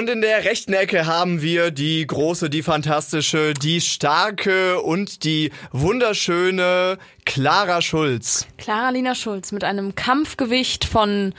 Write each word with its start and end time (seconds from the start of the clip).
Und 0.00 0.08
in 0.08 0.22
der 0.22 0.44
rechten 0.44 0.72
Ecke 0.72 1.04
haben 1.04 1.42
wir 1.42 1.70
die 1.70 2.06
große, 2.06 2.48
die 2.48 2.62
fantastische, 2.62 3.52
die 3.52 3.82
starke 3.82 4.80
und 4.80 5.24
die 5.24 5.52
wunderschöne 5.72 6.96
Clara 7.26 7.82
Schulz. 7.82 8.46
Clara 8.56 8.88
Lina 8.88 9.14
Schulz 9.14 9.52
mit 9.52 9.62
einem 9.62 9.94
Kampfgewicht 9.94 10.86
von 10.86 11.34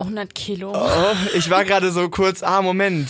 100 0.00 0.34
Kilo. 0.34 0.72
Oh, 0.74 1.16
ich 1.36 1.50
war 1.50 1.64
gerade 1.64 1.90
so 1.90 2.08
kurz, 2.08 2.42
ah, 2.42 2.62
Moment. 2.62 3.08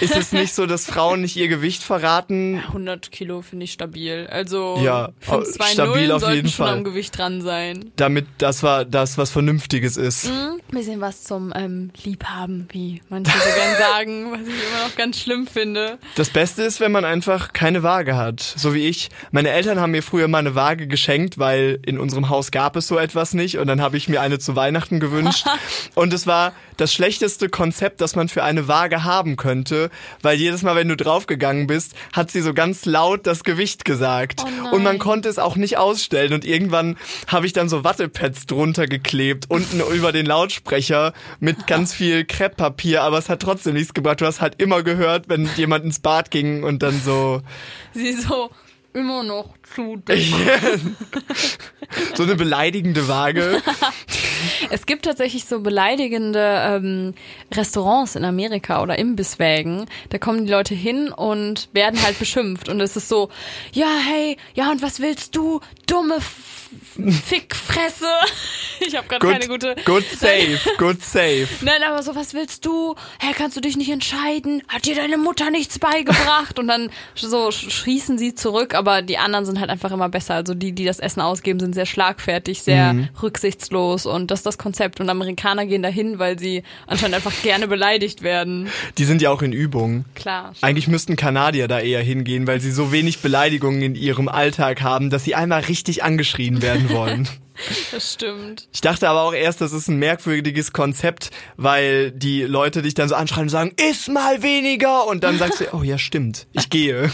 Ist 0.00 0.16
es 0.16 0.32
nicht 0.32 0.54
so, 0.54 0.66
dass 0.66 0.86
Frauen 0.86 1.20
nicht 1.20 1.36
ihr 1.36 1.48
Gewicht 1.48 1.82
verraten? 1.82 2.62
100 2.68 3.12
Kilo 3.12 3.42
finde 3.42 3.64
ich 3.64 3.72
stabil. 3.72 4.26
Also 4.30 4.78
Ja, 4.82 5.10
5, 5.20 5.52
2, 5.52 5.64
stabil 5.66 6.02
0 6.08 6.12
auf 6.12 6.20
sollten 6.22 6.36
jeden 6.36 6.48
schon 6.48 6.66
Fall. 6.66 6.76
am 6.78 6.84
Gewicht 6.84 7.18
dran 7.18 7.42
sein. 7.42 7.90
Damit 7.96 8.26
das 8.38 8.62
war 8.62 8.84
das, 8.86 9.18
was 9.18 9.30
Vernünftiges 9.30 9.96
ist. 9.98 10.26
Ein 10.28 10.60
bisschen 10.70 11.00
was 11.02 11.24
zum 11.24 11.52
ähm, 11.54 11.90
Liebhaben, 12.02 12.66
wie 12.70 13.02
manche 13.10 13.30
so 13.32 13.54
gern 13.54 13.76
sagen, 13.78 14.32
was 14.32 14.40
ich 14.40 14.46
immer 14.54 14.88
noch 14.88 14.96
ganz 14.96 15.18
schlimm 15.20 15.46
finde. 15.46 15.98
Das 16.14 16.30
Beste 16.30 16.62
ist, 16.62 16.80
wenn 16.80 16.92
man 16.92 17.04
einfach 17.04 17.52
keine 17.52 17.82
Waage 17.82 18.16
hat. 18.16 18.40
So 18.40 18.72
wie 18.72 18.88
ich. 18.88 19.10
Meine 19.32 19.50
Eltern 19.50 19.78
haben 19.80 19.90
mir 19.90 20.02
früher 20.02 20.28
mal 20.28 20.38
eine 20.38 20.54
Waage 20.54 20.86
geschenkt, 20.86 21.38
weil 21.38 21.78
in 21.84 21.98
unserem 21.98 22.30
Haus 22.30 22.50
gab 22.50 22.74
es 22.76 22.88
so 22.88 22.98
etwas 22.98 23.34
nicht. 23.34 23.58
Und 23.58 23.66
dann 23.66 23.82
habe 23.82 23.98
ich 23.98 24.08
mir 24.08 24.22
eine 24.22 24.38
zu 24.38 24.56
Weihnachten 24.56 24.98
gewünscht. 24.98 25.46
Und 25.94 26.12
es 26.12 26.21
war 26.26 26.52
das 26.76 26.92
schlechteste 26.92 27.48
Konzept, 27.48 28.00
das 28.00 28.16
man 28.16 28.28
für 28.28 28.42
eine 28.42 28.68
Waage 28.68 29.04
haben 29.04 29.36
könnte. 29.36 29.90
Weil 30.22 30.38
jedes 30.38 30.62
Mal, 30.62 30.76
wenn 30.76 30.88
du 30.88 30.96
draufgegangen 30.96 31.66
bist, 31.66 31.94
hat 32.12 32.30
sie 32.30 32.40
so 32.40 32.54
ganz 32.54 32.84
laut 32.84 33.26
das 33.26 33.44
Gewicht 33.44 33.84
gesagt. 33.84 34.42
Oh 34.44 34.74
und 34.74 34.82
man 34.82 34.98
konnte 34.98 35.28
es 35.28 35.38
auch 35.38 35.56
nicht 35.56 35.78
ausstellen. 35.78 36.32
Und 36.32 36.44
irgendwann 36.44 36.96
habe 37.26 37.46
ich 37.46 37.52
dann 37.52 37.68
so 37.68 37.84
Wattepads 37.84 38.46
drunter 38.46 38.86
geklebt, 38.86 39.46
unten 39.48 39.80
über 39.94 40.12
den 40.12 40.26
Lautsprecher 40.26 41.12
mit 41.40 41.66
ganz 41.66 41.94
viel 41.94 42.24
Krepppapier, 42.24 43.02
aber 43.02 43.18
es 43.18 43.28
hat 43.28 43.40
trotzdem 43.40 43.74
nichts 43.74 43.94
gebracht. 43.94 44.20
Du 44.20 44.26
hast 44.26 44.40
halt 44.40 44.60
immer 44.60 44.82
gehört, 44.82 45.28
wenn 45.28 45.48
jemand 45.56 45.84
ins 45.84 46.00
Bad 46.00 46.30
ging 46.30 46.64
und 46.64 46.82
dann 46.82 47.00
so, 47.00 47.42
Sie 47.94 48.12
so 48.12 48.50
immer 48.92 49.22
noch 49.22 49.54
zu 49.74 49.96
dick. 50.08 50.32
so 52.14 52.22
eine 52.22 52.34
beleidigende 52.34 53.08
Waage. 53.08 53.62
Es 54.70 54.86
gibt 54.86 55.04
tatsächlich 55.04 55.44
so 55.44 55.60
beleidigende 55.60 56.62
ähm, 56.66 57.14
Restaurants 57.52 58.16
in 58.16 58.24
Amerika 58.24 58.82
oder 58.82 58.98
Imbisswägen. 58.98 59.86
Da 60.10 60.18
kommen 60.18 60.44
die 60.46 60.50
Leute 60.52 60.74
hin 60.74 61.10
und 61.12 61.68
werden 61.72 62.02
halt 62.02 62.18
beschimpft. 62.18 62.68
Und 62.68 62.80
es 62.80 62.96
ist 62.96 63.08
so, 63.08 63.28
ja, 63.72 63.88
hey, 64.08 64.36
ja, 64.54 64.70
und 64.70 64.82
was 64.82 65.00
willst 65.00 65.36
du? 65.36 65.60
Dumme 65.86 66.18
Fickfresse. 67.26 68.06
Ich 68.84 68.96
habe 68.96 69.06
gerade 69.06 69.24
keine 69.24 69.46
gute. 69.46 69.76
good 69.84 70.02
safe, 70.10 70.58
good 70.76 71.00
safe. 71.04 71.46
Nein, 71.60 71.84
aber 71.84 72.02
so, 72.02 72.16
was 72.16 72.34
willst 72.34 72.66
du? 72.66 72.96
Hä, 73.20 73.28
kannst 73.32 73.56
du 73.56 73.60
dich 73.60 73.76
nicht 73.76 73.88
entscheiden? 73.90 74.60
Hat 74.66 74.86
dir 74.86 74.96
deine 74.96 75.18
Mutter 75.18 75.50
nichts 75.50 75.78
beigebracht? 75.78 76.58
Und 76.58 76.66
dann 76.66 76.90
so 77.14 77.48
sch- 77.50 77.70
schießen 77.70 78.18
sie 78.18 78.34
zurück, 78.34 78.74
aber 78.74 79.00
die 79.02 79.18
anderen 79.18 79.44
sind 79.44 79.60
halt 79.60 79.70
einfach 79.70 79.92
immer 79.92 80.08
besser. 80.08 80.34
Also 80.34 80.54
die, 80.54 80.72
die 80.72 80.84
das 80.84 80.98
Essen 80.98 81.20
ausgeben, 81.20 81.60
sind 81.60 81.74
sehr 81.76 81.86
schlagfertig, 81.86 82.62
sehr 82.64 82.92
Mhm. 82.92 83.08
rücksichtslos 83.22 84.04
und 84.04 84.31
das 84.32 84.40
ist 84.40 84.46
das 84.46 84.58
Konzept. 84.58 84.98
Und 84.98 85.08
Amerikaner 85.08 85.66
gehen 85.66 85.82
dahin, 85.82 86.18
weil 86.18 86.38
sie 86.38 86.62
anscheinend 86.86 87.14
einfach 87.16 87.34
gerne 87.42 87.68
beleidigt 87.68 88.22
werden. 88.22 88.68
Die 88.98 89.04
sind 89.04 89.22
ja 89.22 89.30
auch 89.30 89.42
in 89.42 89.52
Übung. 89.52 90.06
Klar. 90.14 90.54
Eigentlich 90.62 90.88
müssten 90.88 91.16
Kanadier 91.16 91.68
da 91.68 91.78
eher 91.78 92.02
hingehen, 92.02 92.46
weil 92.46 92.60
sie 92.60 92.70
so 92.70 92.92
wenig 92.92 93.20
Beleidigungen 93.20 93.82
in 93.82 93.94
ihrem 93.94 94.28
Alltag 94.28 94.80
haben, 94.80 95.10
dass 95.10 95.24
sie 95.24 95.34
einmal 95.34 95.60
richtig 95.60 96.02
angeschrien 96.02 96.62
werden 96.62 96.90
wollen. 96.90 97.28
Das 97.92 98.14
stimmt. 98.14 98.66
Ich 98.72 98.80
dachte 98.80 99.08
aber 99.08 99.22
auch 99.22 99.34
erst, 99.34 99.60
das 99.60 99.74
ist 99.74 99.86
ein 99.86 99.98
merkwürdiges 99.98 100.72
Konzept, 100.72 101.30
weil 101.58 102.10
die 102.10 102.42
Leute 102.42 102.80
dich 102.80 102.94
dann 102.94 103.10
so 103.10 103.14
anschreien 103.14 103.44
und 103.44 103.50
sagen, 103.50 103.72
iss 103.76 104.08
mal 104.08 104.42
weniger 104.42 105.06
und 105.06 105.22
dann 105.22 105.38
sagst 105.38 105.60
du, 105.60 105.74
oh 105.74 105.82
ja, 105.82 105.98
stimmt, 105.98 106.46
ich 106.52 106.70
gehe. 106.70 107.12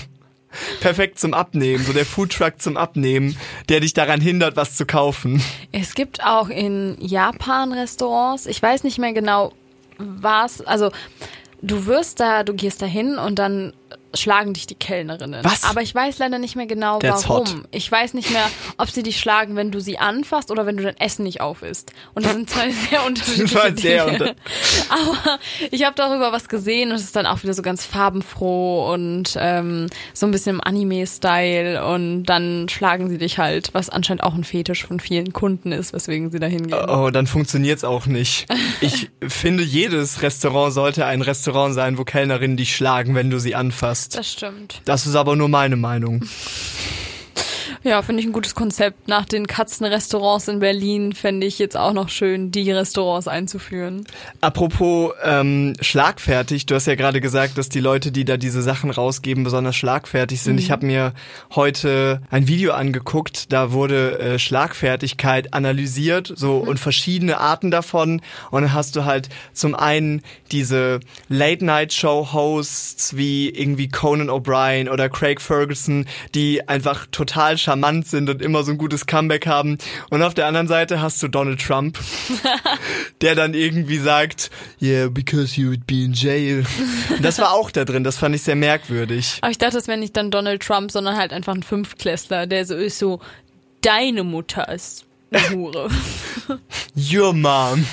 Perfekt 0.81 1.19
zum 1.19 1.35
Abnehmen, 1.35 1.85
so 1.85 1.93
der 1.93 2.07
Foodtruck 2.07 2.61
zum 2.61 2.77
Abnehmen, 2.77 3.37
der 3.69 3.81
dich 3.81 3.93
daran 3.93 4.21
hindert, 4.21 4.57
was 4.57 4.77
zu 4.77 4.87
kaufen. 4.87 5.43
Es 5.73 5.95
gibt 5.95 6.25
auch 6.25 6.49
in 6.49 6.97
Japan 7.01 7.73
Restaurants, 7.73 8.47
ich 8.47 8.63
weiß 8.63 8.85
nicht 8.85 8.99
mehr 8.99 9.13
genau, 9.13 9.53
was, 9.99 10.61
also 10.63 10.91
du 11.63 11.87
wirst 11.87 12.21
da, 12.21 12.45
du 12.45 12.55
gehst 12.55 12.83
da 12.83 12.87
hin 12.87 13.19
und 13.19 13.39
dann 13.39 13.73
schlagen 14.15 14.55
dich 14.55 14.67
die 14.67 14.75
Kellnerinnen. 14.75 15.45
Was? 15.45 15.65
Aber 15.65 15.83
ich 15.83 15.95
weiß 15.95 16.19
leider 16.19 16.39
nicht 16.39 16.57
mehr 16.57 16.67
genau, 16.67 16.99
That's 16.99 17.29
warum. 17.29 17.47
hot. 17.47 17.55
Ich 17.71 17.91
weiß 17.91 18.15
nicht 18.15 18.31
mehr, 18.31 18.49
ob 18.79 18.91
sie 18.91 19.03
dich 19.03 19.19
schlagen, 19.21 19.55
wenn 19.57 19.71
du 19.71 19.81
sie 19.81 19.99
anfasst 19.99 20.51
oder 20.51 20.65
wenn 20.67 20.77
du 20.77 20.83
dein 20.83 20.97
Essen 20.97 21.25
nicht 21.25 21.41
auf 21.41 21.63
isst. 21.63 21.93
Und 22.15 22.25
das 22.25 22.33
sind 22.33 22.49
zwei 22.49 22.71
sehr 22.91 23.05
unterschiedliche 23.07 23.49
sehr 23.77 24.07
Dinge. 24.07 24.13
unter- 24.13 24.35
Aber 24.89 25.39
ich 25.71 25.85
habe 25.85 25.95
darüber 25.97 26.33
was 26.33 26.49
gesehen 26.49 26.91
und 26.91 26.97
es 26.97 27.03
ist 27.05 27.17
dann 27.17 27.27
auch 27.27 27.43
wieder 27.43 27.53
so 27.55 27.63
ganz 27.63 27.85
farbenfroh 27.85 28.93
und 28.93 29.37
ähm, 29.39 29.89
so 30.15 30.27
ein 30.27 30.31
bisschen 30.31 30.57
im 30.57 30.61
Anime-Style 30.63 31.85
und 31.87 32.25
dann 32.25 32.69
schlagen 32.69 33.09
sie 33.09 33.19
dich 33.19 33.39
halt, 33.39 33.75
was 33.75 33.89
anscheinend 33.91 34.23
auch 34.23 34.35
ein 34.35 34.45
Fetisch 34.45 34.87
von 34.87 35.01
vielen 35.01 35.33
Kunden 35.33 35.73
ist, 35.73 35.93
weswegen 35.93 36.31
sie 36.31 36.39
da 36.39 36.47
hingehen. 36.47 36.79
Oh, 36.89 37.11
dann 37.11 37.27
funktioniert's 37.27 37.85
auch 37.85 38.07
nicht. 38.07 38.47
Ich 38.81 39.11
finde, 39.29 39.63
jedes 39.63 40.23
Restaurant 40.23 40.73
sollte 40.73 41.05
ein 41.07 41.23
Restaurant 41.23 41.75
sein, 41.75 41.99
wo 41.99 42.05
Kellnerinnen 42.05 42.57
dich 42.57 42.75
schlagen, 42.75 43.15
wenn 43.15 43.31
du 43.31 43.39
sie 43.39 43.55
anfasst. 43.55 43.98
Das 44.09 44.33
stimmt. 44.33 44.83
Das 44.85 45.07
ist 45.07 45.15
aber 45.15 45.35
nur 45.35 45.49
meine 45.49 45.77
Meinung. 45.77 46.23
Ja, 47.85 48.03
finde 48.03 48.21
ich 48.21 48.27
ein 48.27 48.33
gutes 48.33 48.55
Konzept. 48.55 49.09
Nach 49.09 49.25
den 49.25 49.47
Katzenrestaurants 49.47 50.49
in 50.49 50.59
Berlin 50.59 51.13
fände 51.13 51.47
ich 51.47 51.59
jetzt 51.59 51.77
auch 51.77 51.93
noch 51.93 52.09
schön, 52.09 52.51
die 52.51 52.71
Restaurants 52.71 53.29
einzuführen. 53.29 54.05
Apropos 54.41 55.13
ähm, 55.23 55.75
schlagfertig, 55.81 56.67
du 56.67 56.75
hast 56.75 56.87
ja 56.87 56.97
gerade 56.97 57.21
gesagt, 57.21 57.57
dass 57.57 57.69
die 57.69 57.81
Leute, 57.81 58.11
die 58.11 58.25
da 58.25 58.37
diese 58.37 58.63
Sachen 58.63 58.91
rausgeben, 58.91 59.45
besonders 59.45 59.77
schlagfertig 59.77 60.41
sind. 60.43 60.59
Ich 60.59 60.71
habe 60.71 60.87
mir 60.87 61.13
heute 61.55 62.21
ein 62.31 62.49
Video 62.49 62.73
angeguckt, 62.73 63.53
da 63.53 63.73
wurde 63.73 64.19
äh, 64.19 64.39
Schlagfertigkeit 64.39 65.55
analysiert, 65.55 66.33
so 66.35 66.59
und 66.59 66.79
verschiedene 66.79 67.39
Arten 67.39 67.71
davon. 67.71 68.23
Und 68.51 68.63
dann 68.63 68.73
hast 68.73 68.97
du 68.97 69.05
halt 69.05 69.29
zum 69.53 69.75
einen 69.75 70.23
diese 70.51 71.01
Late-Night-Show-Hosts 71.29 73.17
wie 73.17 73.51
irgendwie 73.51 73.89
Conan 73.89 74.31
O'Brien 74.31 74.91
oder 74.91 75.09
Craig 75.09 75.41
Ferguson, 75.41 76.07
die 76.35 76.69
einfach 76.69 77.07
total 77.11 77.59
charmant 77.69 78.07
sind 78.07 78.31
und 78.31 78.41
immer 78.41 78.63
so 78.63 78.73
ein 78.73 78.79
gutes 78.79 79.07
Comeback 79.07 79.47
haben. 79.47 79.77
Und 80.11 80.23
auf 80.23 80.33
der 80.33 80.47
anderen 80.47 80.69
Seite 80.69 81.03
hast 81.03 81.23
du 81.23 81.29
Donald 81.29 81.61
Trump, 81.61 81.99
der 83.21 83.35
dann 83.35 83.53
irgendwie 83.53 83.99
sagt, 83.99 84.51
yeah, 84.81 85.09
because 85.09 85.61
you 85.61 85.69
would 85.69 85.87
be 85.87 86.05
in 86.05 86.15
jail. 86.15 86.65
Und 87.11 87.23
das 87.23 87.39
war 87.39 87.53
auch 87.53 87.71
da 87.71 87.85
drin, 87.85 88.05
das 88.05 88.17
fand 88.17 88.35
ich 88.35 88.43
sehr 88.43 88.57
merkwürdig. 88.57 89.39
Aber 89.43 89.51
ich 89.51 89.59
dachte, 89.59 89.77
das 89.77 89.87
wäre 89.87 89.99
nicht 89.99 90.17
dann 90.17 90.31
Donald 90.31 90.63
Trump, 90.63 90.91
sondern 90.91 91.17
halt 91.17 91.33
einfach 91.33 91.55
ein 91.55 91.63
Fünftklässler, 91.63 92.47
der 92.47 92.65
so 92.65 92.75
ist 92.75 92.99
so, 92.99 93.21
deine 93.83 94.25
Mutter 94.25 94.73
ist 94.73 95.08
eine 95.31 95.51
Hure. 95.51 95.89
Your 97.13 97.33
mom. 97.33 97.85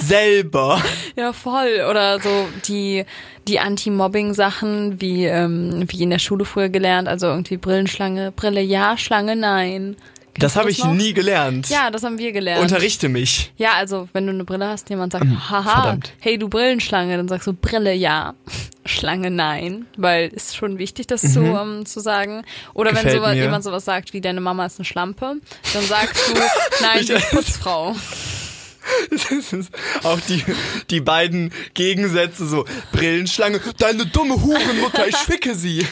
Selber. 0.00 0.82
ja, 1.16 1.32
voll. 1.32 1.84
Oder 1.88 2.20
so 2.20 2.48
die, 2.66 3.04
die 3.46 3.60
Anti-Mobbing-Sachen, 3.60 5.00
wie, 5.00 5.26
ähm, 5.26 5.84
wie 5.88 6.02
in 6.02 6.10
der 6.10 6.18
Schule 6.18 6.44
früher 6.44 6.68
gelernt, 6.68 7.08
also 7.08 7.28
irgendwie 7.28 7.56
Brillenschlange, 7.56 8.32
Brille 8.32 8.60
ja, 8.60 8.96
Schlange 8.96 9.36
nein. 9.36 9.96
Das 10.38 10.54
du 10.54 10.60
habe 10.60 10.70
ich 10.70 10.78
noch? 10.84 10.92
nie 10.92 11.12
gelernt. 11.12 11.68
Ja, 11.68 11.90
das 11.90 12.02
haben 12.02 12.18
wir 12.18 12.32
gelernt. 12.32 12.62
Unterrichte 12.62 13.08
mich. 13.08 13.52
Ja, 13.56 13.72
also 13.74 14.08
wenn 14.12 14.26
du 14.26 14.32
eine 14.32 14.44
Brille 14.44 14.68
hast, 14.68 14.88
jemand 14.90 15.12
sagt, 15.12 15.24
haha, 15.26 15.58
Ähm, 15.58 15.64
verdammt. 15.82 16.12
hey 16.20 16.38
du 16.38 16.48
Brillenschlange, 16.48 17.16
dann 17.16 17.28
sagst 17.28 17.46
du 17.46 17.52
Brille 17.52 17.92
ja, 17.94 18.34
Schlange 18.84 19.30
nein, 19.30 19.86
weil 19.96 20.28
ist 20.28 20.56
schon 20.56 20.78
wichtig, 20.78 21.06
das 21.08 21.22
zu, 21.32 21.40
ähm, 21.40 21.84
zu 21.86 22.00
sagen. 22.00 22.44
Oder 22.74 22.90
wenn 22.90 22.96
Mhm. 22.96 23.04
Gefällt 23.04 23.16
sowas, 23.22 23.34
mir. 23.34 23.42
jemand 23.42 23.64
sowas 23.64 23.84
sagt 23.84 24.12
wie 24.12 24.20
deine 24.20 24.40
Mama 24.40 24.66
ist 24.66 24.78
eine 24.78 24.84
Schlampe, 24.84 25.34
dann 25.74 25.82
sagst 25.84 26.28
du, 26.28 26.34
nein, 26.82 27.04
sie 27.04 27.14
ist 27.14 27.30
Putzfrau. 27.30 27.94
Das 29.10 29.52
ist 29.52 29.70
auch 30.02 30.20
die, 30.20 30.44
die 30.90 31.00
beiden 31.00 31.52
Gegensätze 31.74 32.46
so. 32.46 32.64
Brillenschlange, 32.92 33.60
deine 33.78 34.06
dumme 34.06 34.42
Hurenmutter, 34.42 35.06
ich 35.06 35.16
ficke 35.16 35.54
sie. 35.54 35.86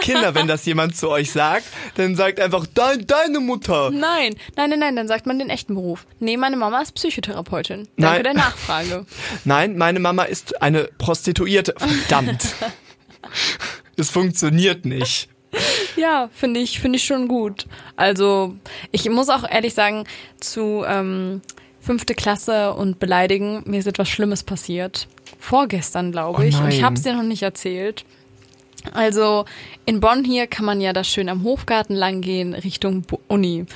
Kinder, 0.00 0.34
wenn 0.34 0.46
das 0.46 0.64
jemand 0.66 0.96
zu 0.96 1.10
euch 1.10 1.30
sagt, 1.32 1.64
dann 1.96 2.16
sagt 2.16 2.40
einfach, 2.40 2.66
dein, 2.72 3.06
deine 3.06 3.40
Mutter. 3.40 3.90
Nein, 3.90 4.34
nein, 4.56 4.70
nein, 4.70 4.78
nein, 4.78 4.96
dann 4.96 5.08
sagt 5.08 5.26
man 5.26 5.38
den 5.38 5.50
echten 5.50 5.74
Beruf. 5.74 6.06
Nee, 6.18 6.36
meine 6.36 6.56
Mama 6.56 6.80
ist 6.80 6.92
Psychotherapeutin. 6.92 7.88
Danke 7.96 8.22
Nein. 8.22 8.24
der 8.24 8.34
Nachfrage. 8.34 9.06
Nein, 9.44 9.76
meine 9.76 10.00
Mama 10.00 10.24
ist 10.24 10.60
eine 10.62 10.84
Prostituierte. 10.98 11.74
Verdammt. 11.76 12.54
Es 13.96 14.08
funktioniert 14.08 14.86
nicht. 14.86 15.29
Ja, 15.96 16.30
finde 16.32 16.60
ich, 16.60 16.80
finde 16.80 16.96
ich 16.96 17.04
schon 17.04 17.28
gut. 17.28 17.66
Also, 17.96 18.54
ich 18.92 19.08
muss 19.10 19.28
auch 19.28 19.48
ehrlich 19.48 19.74
sagen, 19.74 20.04
zu 20.38 20.84
ähm, 20.86 21.42
fünfte 21.80 22.14
Klasse 22.14 22.74
und 22.74 22.98
beleidigen, 22.98 23.62
mir 23.66 23.78
ist 23.80 23.86
etwas 23.86 24.08
Schlimmes 24.08 24.42
passiert. 24.42 25.08
Vorgestern, 25.38 26.12
glaube 26.12 26.40
Oh 26.40 26.44
ich. 26.44 26.56
Und 26.56 26.68
ich 26.68 26.82
habe 26.82 26.94
es 26.94 27.02
dir 27.02 27.14
noch 27.14 27.22
nicht 27.22 27.42
erzählt. 27.42 28.04
Also 28.92 29.44
in 29.86 30.00
Bonn 30.00 30.24
hier 30.24 30.46
kann 30.46 30.64
man 30.64 30.80
ja 30.80 30.92
da 30.92 31.04
schön 31.04 31.28
am 31.28 31.44
Hofgarten 31.44 31.94
lang 31.94 32.20
gehen 32.20 32.54
Richtung 32.54 33.04
Uni. 33.28 33.66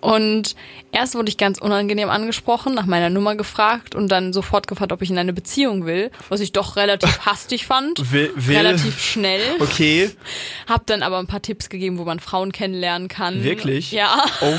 Und 0.00 0.54
erst 0.92 1.14
wurde 1.14 1.30
ich 1.30 1.38
ganz 1.38 1.58
unangenehm 1.58 2.10
angesprochen, 2.10 2.74
nach 2.74 2.84
meiner 2.84 3.08
Nummer 3.08 3.36
gefragt 3.36 3.94
und 3.94 4.08
dann 4.08 4.32
sofort 4.34 4.66
gefragt, 4.66 4.92
ob 4.92 5.00
ich 5.00 5.10
in 5.10 5.16
eine 5.18 5.32
Beziehung 5.32 5.86
will, 5.86 6.10
was 6.28 6.40
ich 6.40 6.52
doch 6.52 6.76
relativ 6.76 7.20
hastig 7.26 7.66
fand. 7.66 8.12
Will, 8.12 8.30
will. 8.36 8.56
Relativ 8.56 9.02
schnell. 9.02 9.40
Okay, 9.60 10.10
Hab 10.68 10.86
dann 10.86 11.02
aber 11.02 11.18
ein 11.18 11.26
paar 11.26 11.42
Tipps 11.42 11.70
gegeben, 11.70 11.98
wo 11.98 12.04
man 12.04 12.20
Frauen 12.20 12.52
kennenlernen 12.52 13.08
kann. 13.08 13.42
Wirklich? 13.42 13.92
Ja, 13.92 14.24
oh, 14.42 14.44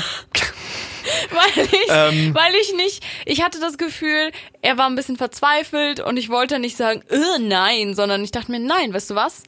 weil 1.30 1.64
ich, 1.64 1.90
Ähm. 1.90 2.34
weil 2.34 2.52
ich 2.60 2.74
nicht, 2.74 3.04
ich 3.24 3.42
hatte 3.42 3.60
das 3.60 3.78
Gefühl, 3.78 4.32
er 4.62 4.78
war 4.78 4.88
ein 4.88 4.96
bisschen 4.96 5.16
verzweifelt 5.16 6.00
und 6.00 6.16
ich 6.16 6.28
wollte 6.28 6.58
nicht 6.58 6.76
sagen, 6.76 7.02
äh, 7.08 7.38
nein, 7.40 7.94
sondern 7.94 8.24
ich 8.24 8.32
dachte 8.32 8.50
mir, 8.50 8.58
nein, 8.60 8.92
weißt 8.92 9.10
du 9.10 9.14
was? 9.14 9.44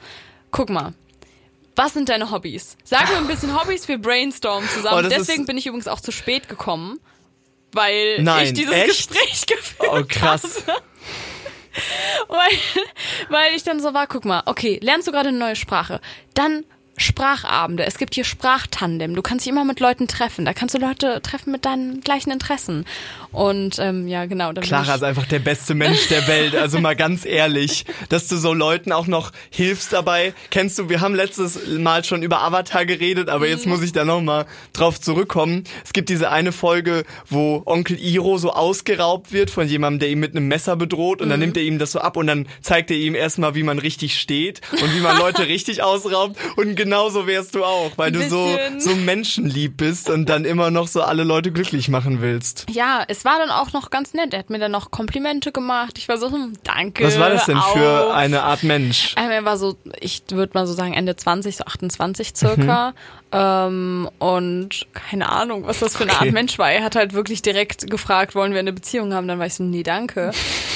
Guck 0.50 0.70
mal. 0.70 0.94
Was 1.76 1.92
sind 1.94 2.08
deine 2.08 2.30
Hobbys? 2.32 2.76
Sag 2.82 3.08
mir 3.10 3.18
ein 3.18 3.26
bisschen 3.28 3.58
Hobbys, 3.58 3.86
wir 3.86 3.98
brainstormen 3.98 4.68
Oh, 4.70 4.74
zusammen. 4.76 5.04
das 5.08 5.14
Deswegen 5.14 5.46
bin 5.46 5.56
ich 5.56 5.66
übrigens 5.66 5.86
auch 5.86 6.00
zu 6.00 6.10
spät 6.10 6.48
gekommen, 6.48 6.98
weil 7.72 8.20
Nein, 8.22 8.46
ich 8.46 8.52
dieses 8.54 8.74
echt? 8.74 8.86
Gespräch 8.88 9.46
geführt 9.46 9.88
oh 9.92 10.02
krass. 10.08 10.64
habe. 10.66 10.82
Weil, 12.26 12.50
weil 13.28 13.54
ich 13.54 13.62
dann 13.62 13.78
so 13.80 13.94
war, 13.94 14.08
guck 14.08 14.24
mal, 14.24 14.42
okay, 14.46 14.80
lernst 14.82 15.06
du 15.06 15.12
gerade 15.12 15.28
eine 15.28 15.38
neue 15.38 15.54
Sprache, 15.54 16.00
dann 16.34 16.64
Sprachabende. 16.98 17.84
Es 17.86 17.98
gibt 17.98 18.14
hier 18.14 18.24
Sprachtandem. 18.24 19.14
Du 19.14 19.22
kannst 19.22 19.46
dich 19.46 19.52
immer 19.52 19.64
mit 19.64 19.80
Leuten 19.80 20.08
treffen. 20.08 20.44
Da 20.44 20.52
kannst 20.52 20.74
du 20.74 20.78
Leute 20.78 21.20
treffen 21.22 21.52
mit 21.52 21.64
deinen 21.64 22.00
gleichen 22.00 22.30
Interessen. 22.30 22.84
Und 23.32 23.78
ähm, 23.78 24.08
ja, 24.08 24.26
genau. 24.26 24.52
Clara 24.52 24.94
ist 24.94 25.04
einfach 25.04 25.26
der 25.26 25.38
beste 25.38 25.74
Mensch 25.74 26.08
der 26.08 26.26
Welt. 26.26 26.54
Also 26.54 26.80
mal 26.80 26.96
ganz 26.96 27.24
ehrlich, 27.24 27.84
dass 28.08 28.28
du 28.28 28.36
so 28.36 28.52
Leuten 28.52 28.92
auch 28.92 29.06
noch 29.06 29.32
hilfst 29.50 29.92
dabei. 29.92 30.34
Kennst 30.50 30.78
du, 30.78 30.88
wir 30.88 31.00
haben 31.00 31.14
letztes 31.14 31.58
Mal 31.78 32.04
schon 32.04 32.22
über 32.22 32.42
Avatar 32.42 32.86
geredet, 32.86 33.28
aber 33.28 33.48
jetzt 33.48 33.66
muss 33.66 33.82
ich 33.82 33.92
da 33.92 34.04
noch 34.04 34.20
mal 34.20 34.46
drauf 34.72 35.00
zurückkommen. 35.00 35.64
Es 35.84 35.92
gibt 35.92 36.08
diese 36.08 36.30
eine 36.30 36.52
Folge, 36.52 37.04
wo 37.28 37.62
Onkel 37.66 37.98
Iro 37.98 38.38
so 38.38 38.52
ausgeraubt 38.52 39.32
wird 39.32 39.50
von 39.50 39.68
jemandem, 39.68 40.00
der 40.00 40.10
ihn 40.10 40.18
mit 40.20 40.34
einem 40.34 40.48
Messer 40.48 40.76
bedroht 40.76 41.20
und 41.20 41.28
dann 41.28 41.40
nimmt 41.40 41.56
er 41.56 41.62
ihm 41.62 41.78
das 41.78 41.92
so 41.92 42.00
ab 42.00 42.16
und 42.16 42.26
dann 42.26 42.46
zeigt 42.62 42.90
er 42.90 42.96
ihm 42.96 43.14
erstmal, 43.14 43.54
wie 43.54 43.62
man 43.62 43.78
richtig 43.78 44.18
steht 44.18 44.60
und 44.72 44.94
wie 44.94 45.00
man 45.00 45.18
Leute 45.18 45.46
richtig 45.48 45.82
ausraubt 45.82 46.36
und 46.56 46.76
genauso 46.88 47.26
wärst 47.26 47.54
du 47.54 47.64
auch, 47.64 47.92
weil 47.96 48.12
du 48.12 48.26
so, 48.30 48.48
so 48.78 48.96
menschenlieb 48.96 49.76
bist 49.76 50.08
und 50.08 50.26
dann 50.30 50.46
immer 50.46 50.70
noch 50.70 50.88
so 50.88 51.02
alle 51.02 51.22
Leute 51.22 51.52
glücklich 51.52 51.90
machen 51.90 52.22
willst. 52.22 52.64
ja, 52.70 53.04
es 53.08 53.26
war 53.26 53.38
dann 53.38 53.50
auch 53.50 53.74
noch 53.74 53.90
ganz 53.90 54.14
nett. 54.14 54.32
Er 54.32 54.38
hat 54.38 54.48
mir 54.48 54.58
dann 54.58 54.72
noch 54.72 54.90
Komplimente 54.90 55.52
gemacht. 55.52 55.98
Ich 55.98 56.08
war 56.08 56.16
so, 56.16 56.32
hm, 56.32 56.54
danke. 56.64 57.04
Was 57.04 57.18
war 57.18 57.28
das 57.28 57.44
denn 57.44 57.60
für 57.74 58.06
auf. 58.06 58.14
eine 58.14 58.42
Art 58.42 58.62
Mensch? 58.62 59.14
Ähm, 59.18 59.30
er 59.30 59.44
war 59.44 59.58
so, 59.58 59.76
ich 60.00 60.22
würde 60.30 60.52
mal 60.54 60.66
so 60.66 60.72
sagen, 60.72 60.94
Ende 60.94 61.14
20, 61.14 61.56
so 61.56 61.64
28 61.64 62.34
circa. 62.34 62.94
Ähm, 63.30 64.08
und 64.18 64.86
keine 64.94 65.28
Ahnung, 65.28 65.66
was 65.66 65.80
das 65.80 65.96
für 65.96 66.04
eine 66.04 66.12
Okay. 66.12 66.24
Art 66.26 66.32
Mensch 66.32 66.58
war. 66.58 66.70
Er 66.72 66.82
hat 66.82 66.96
halt 66.96 67.12
wirklich 67.12 67.42
direkt 67.42 67.90
gefragt, 67.90 68.34
wollen 68.34 68.52
wir 68.52 68.60
eine 68.60 68.72
Beziehung 68.72 69.12
haben? 69.12 69.28
Dann 69.28 69.38
war 69.38 69.46
ich 69.46 69.54
so, 69.54 69.62
nee, 69.64 69.82
danke. 69.82 70.30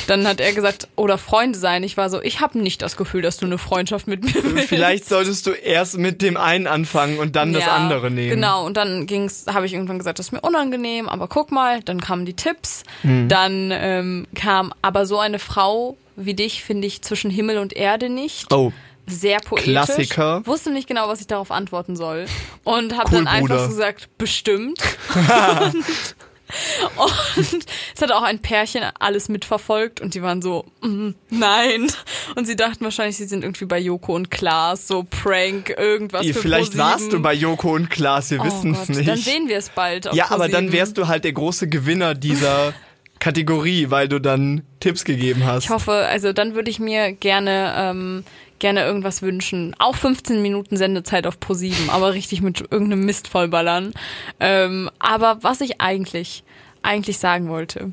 Dann 0.07 0.27
hat 0.27 0.41
er 0.41 0.53
gesagt, 0.53 0.89
oder 0.97 1.17
Freunde 1.17 1.59
sein. 1.59 1.83
Ich 1.83 1.97
war 1.97 2.11
so, 2.11 2.21
ich 2.21 2.41
habe 2.41 2.59
nicht 2.59 2.83
das 2.83 2.97
Gefühl, 2.97 3.23
dass 3.23 3.39
du 3.39 3.47
eine 3.47 3.57
Freundschaft 3.57 4.07
mit 4.07 4.23
mir 4.25 4.43
willst. 4.45 4.69
Vielleicht 4.69 5.07
solltest 5.09 5.47
du 5.47 5.53
erst 5.53 5.97
mit 5.97 6.21
dem 6.21 6.37
einen 6.37 6.67
anfangen 6.67 7.19
und 7.19 7.37
dann 7.37 7.53
das 7.55 7.65
Ja, 7.65 7.73
andere 7.77 8.11
nehmen. 8.11 8.31
Genau, 8.35 8.67
und 8.67 8.77
dann 8.77 9.07
ging's, 9.07 9.47
habe 9.49 9.65
ich 9.65 9.73
irgendwann 9.73 9.99
gesagt, 9.99 10.19
das 10.19 10.27
ist 10.27 10.33
mir 10.33 10.41
unangenehm, 10.43 11.09
aber 11.09 11.29
guck 11.29 11.53
mal, 11.53 11.83
dann 11.83 12.01
kamen 12.01 12.27
die 12.27 12.35
Tipps, 12.35 12.83
Hm. 13.03 13.29
dann 13.29 13.71
ähm, 13.73 14.27
kam 14.35 14.75
aber 14.83 15.07
so 15.07 15.19
eine 15.19 15.39
Frau 15.39 15.97
wie 16.15 16.35
dich 16.35 16.63
finde 16.63 16.87
ich 16.87 17.01
zwischen 17.01 17.31
Himmel 17.31 17.57
und 17.57 17.73
Erde 17.73 18.11
nicht. 18.11 18.53
Oh, 18.53 18.71
Sehr 19.07 19.41
poetisch. 19.41 19.65
Klassiker. 19.71 20.47
Wusste 20.47 20.71
nicht 20.71 20.87
genau, 20.87 21.09
was 21.09 21.21
ich 21.21 21.27
darauf 21.27 21.51
antworten 21.51 21.97
soll. 21.97 22.27
Und 22.65 22.97
habe 22.97 23.11
Cool, 23.11 23.19
dann 23.19 23.27
einfach 23.27 23.49
Bruder. 23.49 23.65
so 23.65 23.71
gesagt, 23.71 24.09
bestimmt. 24.19 24.81
und, 25.15 25.85
und 27.37 27.67
es 27.95 28.03
hat 28.03 28.13
auch 28.13 28.23
ein 28.23 28.41
Pärchen 28.41 28.83
alles 28.99 29.29
mitverfolgt 29.29 30.01
und 30.01 30.15
die 30.15 30.23
waren 30.23 30.43
so, 30.43 30.67
mm, 30.83 31.11
nein. 31.31 31.89
Und 32.37 32.47
sie 32.47 32.57
dachten 32.57 32.85
wahrscheinlich, 32.85 33.17
sie 33.17 33.25
sind 33.25 33.43
irgendwie 33.43 33.65
bei 33.65 33.79
Joko 33.79 34.15
und 34.15 34.31
Klaas, 34.31 34.87
so 34.87 35.05
Prank, 35.09 35.71
irgendwas 35.71 36.27
für 36.27 36.35
vielleicht 36.35 36.77
warst 36.77 37.13
du 37.13 37.21
bei 37.21 37.35
Joko 37.35 37.75
und 37.75 37.91
Klaas, 37.91 38.31
wir 38.31 38.41
Oh 38.41 38.45
wissen 38.45 38.75
es 38.75 38.89
nicht. 38.89 39.09
Dann 39.09 39.19
sehen 39.19 39.49
wir 39.49 39.57
es 39.57 39.71
bald. 39.71 40.13
Ja, 40.13 40.31
aber 40.31 40.49
dann 40.49 40.73
wärst 40.73 40.99
du 40.99 41.09
halt 41.09 41.25
der 41.25 41.33
große 41.33 41.69
Gewinner 41.69 42.15
dieser 42.15 42.75
Kategorie, 43.19 43.91
weil 43.91 44.09
du 44.09 44.19
dann 44.21 44.63
Tipps 44.81 45.05
gegeben 45.05 45.45
hast. 45.47 45.65
Ich 45.65 45.71
hoffe, 45.71 45.93
also 45.93 46.33
dann 46.33 46.55
würde 46.55 46.71
ich 46.71 46.81
mir 46.81 47.13
gerne 47.13 47.73
ähm, 47.77 48.25
gerne 48.63 48.85
irgendwas 48.85 49.21
wünschen. 49.21 49.77
Auch 49.79 49.97
15 49.97 50.41
Minuten 50.41 50.79
Sendezeit 50.79 51.27
auf 51.27 51.37
Pro7, 51.37 51.91
aber 51.91 52.15
richtig 52.15 52.41
mit 52.41 52.61
irgendeinem 52.61 53.05
Mist 53.05 53.29
vollballern. 53.29 53.93
Ähm, 54.41 54.89
aber 54.99 55.39
was 55.43 55.61
ich 55.61 55.81
eigentlich 55.81 56.45
eigentlich 56.83 57.19
sagen 57.19 57.49
wollte, 57.49 57.93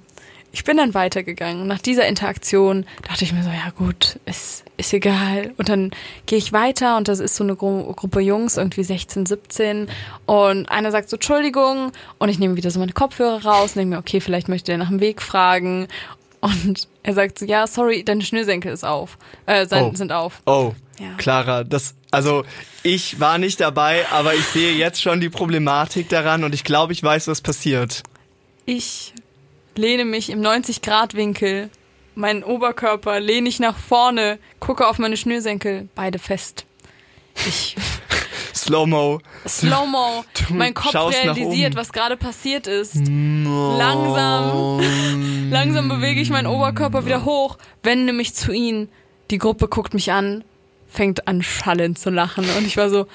ich 0.52 0.64
bin 0.64 0.78
dann 0.78 0.94
weitergegangen. 0.94 1.68
Nach 1.68 1.80
dieser 1.80 2.08
Interaktion 2.08 2.86
dachte 3.08 3.24
ich 3.24 3.34
mir 3.34 3.44
so, 3.44 3.50
ja 3.50 3.70
gut, 3.76 4.20
ist, 4.26 4.64
ist 4.78 4.94
egal. 4.94 5.54
Und 5.58 5.70
dann 5.70 5.92
gehe 6.26 6.40
ich 6.40 6.54
weiter 6.54 6.98
und 6.98 7.08
das 7.08 7.20
ist 7.20 7.36
so 7.36 7.44
eine 7.44 7.56
Gru 7.56 7.94
Gruppe 7.94 8.20
Jungs, 8.20 8.58
irgendwie 8.58 8.84
16, 8.84 9.28
17. 9.28 9.88
Und 10.26 10.66
einer 10.70 10.92
sagt 10.92 11.10
so, 11.10 11.18
Entschuldigung. 11.18 11.92
Und 12.18 12.30
ich 12.30 12.40
nehme 12.40 12.56
wieder 12.56 12.72
so 12.72 12.80
meine 12.80 12.94
Kopfhörer 12.94 13.44
raus 13.46 13.74
denke 13.74 13.96
mir, 13.96 14.00
okay, 14.00 14.22
vielleicht 14.22 14.50
möchte 14.50 14.72
er 14.72 14.80
nach 14.80 14.90
dem 14.90 15.02
Weg 15.02 15.22
fragen. 15.22 15.88
Und 16.42 16.88
er 17.04 17.14
sagt 17.14 17.40
so, 17.40 17.46
ja, 17.46 17.68
sorry, 17.68 18.04
deine 18.04 18.24
Schnürsenkel 18.24 18.72
ist 18.72 18.86
auf, 18.86 19.18
äh, 19.46 19.66
sind, 19.66 19.82
Oh. 19.82 19.92
sind 19.96 20.12
auf. 20.12 20.42
Oh, 20.46 20.74
Ja. 21.00 21.14
Clara, 21.18 21.64
das, 21.64 21.96
also 22.12 22.44
ich 22.84 23.20
war 23.20 23.38
nicht 23.38 23.60
dabei, 23.60 24.06
aber 24.12 24.34
ich 24.36 24.46
sehe 24.46 24.74
jetzt 24.74 25.02
schon 25.02 25.20
die 25.20 25.30
Problematik 25.30 26.08
daran 26.10 26.44
und 26.44 26.54
ich 26.54 26.64
glaube, 26.64 26.94
ich 26.94 27.04
weiß, 27.04 27.28
was 27.28 27.42
passiert. 27.42 28.04
Ich 28.66 29.14
lehne 29.76 30.06
mich 30.06 30.30
im 30.30 30.42
90-Grad-Winkel, 30.42 31.70
meinen 32.16 32.44
Oberkörper 32.44 33.20
lehne 33.20 33.48
ich 33.50 33.60
nach 33.60 33.78
vorne, 33.78 34.40
gucke 34.60 34.88
auf 34.88 34.98
meine 35.00 35.16
Schnürsenkel, 35.18 35.88
beide 35.96 36.20
fest. 36.20 36.66
Ich 37.48 37.76
Slow-Mo. 38.60 39.20
Slow-Mo, 39.48 40.24
mein 40.50 40.74
Kopf 40.74 40.94
realisiert, 40.94 41.76
was 41.76 41.92
gerade 41.94 42.18
passiert 42.18 42.68
ist. 42.68 42.96
Langsam, 42.96 44.80
langsam 45.50 45.90
bewege 45.90 46.22
ich 46.22 46.30
meinen 46.30 46.48
Oberkörper 46.48 47.06
wieder 47.06 47.26
hoch, 47.26 47.58
wende 47.84 48.14
mich 48.14 48.34
zu 48.34 48.52
ihnen. 48.52 48.90
Die 49.32 49.38
Gruppe 49.38 49.68
guckt 49.68 49.94
mich 49.94 50.12
an, 50.12 50.44
fängt 50.88 51.28
an 51.28 51.42
schallend 51.42 52.00
zu 52.00 52.10
lachen 52.10 52.46
und 52.58 52.66
ich 52.66 52.78
war 52.78 52.90
so, 52.90 53.06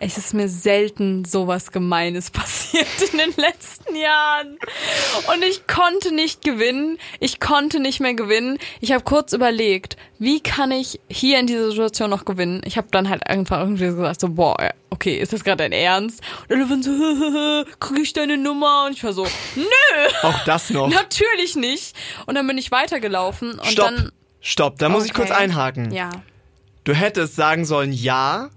es 0.00 0.16
ist 0.16 0.32
mir 0.34 0.48
selten 0.48 1.24
sowas 1.24 1.72
Gemeines 1.72 2.30
passiert 2.32 2.86
in 3.12 3.18
den 3.18 3.34
letzten 3.36 3.96
Jahren. 3.96 4.58
Und 5.32 5.44
ich 5.44 5.66
konnte 5.66 6.14
nicht 6.14 6.42
gewinnen. 6.42 6.98
Ich 7.20 7.40
konnte 7.40 7.80
nicht 7.80 8.00
mehr 8.00 8.14
gewinnen. 8.14 8.58
Ich 8.80 8.92
habe 8.92 9.02
kurz 9.04 9.32
überlegt, 9.32 9.96
wie 10.18 10.40
kann 10.40 10.70
ich 10.70 11.00
hier 11.08 11.38
in 11.40 11.46
dieser 11.46 11.70
Situation 11.70 12.10
noch 12.10 12.24
gewinnen? 12.24 12.60
Ich 12.64 12.76
habe 12.76 12.88
dann 12.90 13.08
halt 13.08 13.26
einfach 13.28 13.60
irgendwie 13.60 13.86
gesagt, 13.86 14.20
so, 14.20 14.28
boah, 14.28 14.56
okay, 14.90 15.16
ist 15.18 15.32
das 15.32 15.44
gerade 15.44 15.58
dein 15.64 15.72
Ernst? 15.72 16.20
Und 16.48 16.56
alle 16.56 16.70
waren 16.70 16.82
so, 16.82 17.70
krieg 17.80 18.02
ich 18.02 18.12
deine 18.12 18.36
Nummer? 18.38 18.84
Und 18.86 18.92
ich 18.92 19.02
war 19.04 19.12
so, 19.12 19.26
nö, 19.56 19.64
Auch 20.22 20.44
das 20.44 20.70
noch. 20.70 20.88
natürlich 20.88 21.56
nicht. 21.56 21.94
Und 22.26 22.34
dann 22.36 22.46
bin 22.46 22.58
ich 22.58 22.70
weitergelaufen 22.70 23.52
und 23.58 23.66
Stopp. 23.66 23.86
dann. 23.86 24.12
Stopp, 24.40 24.78
da 24.78 24.88
muss 24.88 25.04
ich 25.04 25.10
Okay. 25.10 25.22
kurz 25.26 25.30
einhaken. 25.32 25.92
Ja. 25.92 26.10
Du 26.84 26.94
hättest 26.94 27.34
sagen 27.34 27.64
sollen 27.64 27.92
ja 27.92 28.50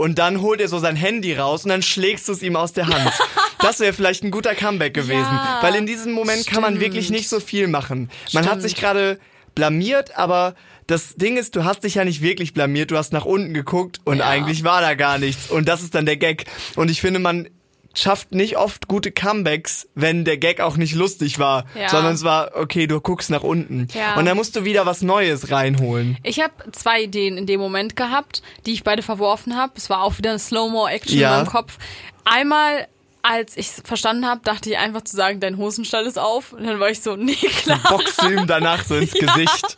und 0.00 0.18
dann 0.18 0.40
holt 0.40 0.60
er 0.60 0.68
so 0.68 0.78
sein 0.78 0.96
Handy 0.96 1.34
raus 1.34 1.64
und 1.64 1.68
dann 1.70 1.82
schlägst 1.82 2.26
du 2.28 2.32
es 2.32 2.42
ihm 2.42 2.56
aus 2.56 2.72
der 2.72 2.86
Hand. 2.88 3.12
Das 3.62 3.78
wäre 3.78 3.92
vielleicht 3.92 4.24
ein 4.24 4.30
guter 4.30 4.54
Comeback 4.54 4.94
gewesen, 4.94 5.20
Ja, 5.20 5.58
weil 5.60 5.74
in 5.74 5.84
diesem 5.84 6.12
Moment 6.12 6.46
kann 6.46 6.62
man 6.62 6.70
stimmt. 6.76 6.80
wirklich 6.86 7.10
nicht 7.10 7.28
so 7.28 7.40
viel 7.40 7.68
machen. 7.68 8.08
Man 8.32 8.44
hat 8.44 8.52
Stimmt. 8.52 8.62
sich 8.62 8.74
gerade 8.76 9.18
blamiert, 9.54 10.16
aber 10.16 10.54
das 10.86 11.14
Ding 11.16 11.36
ist, 11.36 11.56
du 11.56 11.64
hast 11.64 11.84
dich 11.84 11.96
ja 11.96 12.06
nicht 12.06 12.22
wirklich 12.22 12.54
blamiert, 12.54 12.90
du 12.90 12.96
hast 12.96 13.12
nach 13.12 13.26
unten 13.26 13.52
geguckt 13.52 13.98
und 14.04 14.20
Ja. 14.20 14.28
eigentlich 14.28 14.64
war 14.64 14.80
da 14.80 14.94
gar 14.94 15.18
nichts 15.18 15.50
und 15.50 15.68
das 15.68 15.82
ist 15.82 15.94
dann 15.94 16.06
der 16.06 16.16
Gag 16.16 16.46
und 16.76 16.90
ich 16.90 17.02
finde, 17.02 17.20
man 17.20 17.50
schafft 17.94 18.32
nicht 18.32 18.56
oft 18.56 18.86
gute 18.88 19.10
Comebacks, 19.10 19.88
wenn 19.94 20.24
der 20.24 20.36
Gag 20.38 20.60
auch 20.60 20.76
nicht 20.76 20.94
lustig 20.94 21.38
war, 21.38 21.64
Ja. 21.74 21.88
sondern 21.88 22.14
es 22.14 22.22
war, 22.22 22.52
okay, 22.54 22.86
du 22.86 23.00
guckst 23.00 23.30
nach 23.30 23.42
unten. 23.42 23.88
Ja. 23.92 24.16
Und 24.16 24.26
dann 24.26 24.36
musst 24.36 24.54
du 24.54 24.64
wieder 24.64 24.86
was 24.86 25.02
Neues 25.02 25.50
reinholen. 25.50 26.16
Ich 26.22 26.40
habe 26.40 26.52
zwei 26.72 27.02
Ideen 27.02 27.36
in 27.36 27.46
dem 27.46 27.58
Moment 27.60 27.96
gehabt, 27.96 28.42
die 28.66 28.72
ich 28.72 28.84
beide 28.84 29.02
verworfen 29.02 29.56
habe. 29.56 29.72
Es 29.76 29.90
war 29.90 30.02
auch 30.02 30.18
wieder 30.18 30.30
eine 30.30 30.38
Slow-Mo-Action 30.38 31.18
Ja. 31.18 31.30
in 31.38 31.44
meinem 31.44 31.50
Kopf. 31.50 31.78
Einmal, 32.24 32.86
als 33.22 33.56
ich 33.56 33.68
verstanden 33.84 34.26
habe, 34.26 34.40
dachte 34.44 34.70
ich 34.70 34.78
einfach 34.78 35.02
zu 35.02 35.16
sagen, 35.16 35.40
dein 35.40 35.56
Hosenstall 35.58 36.06
ist 36.06 36.18
auf. 36.18 36.52
Und 36.52 36.64
dann 36.64 36.80
war 36.80 36.90
ich 36.90 37.00
so, 37.00 37.16
nee, 37.16 37.34
klar. 37.34 37.80
Boxst 37.88 38.22
du 38.22 38.28
ihm 38.28 38.46
danach 38.46 38.84
so 38.84 38.96
ins 38.96 39.12
Gesicht. 39.14 39.76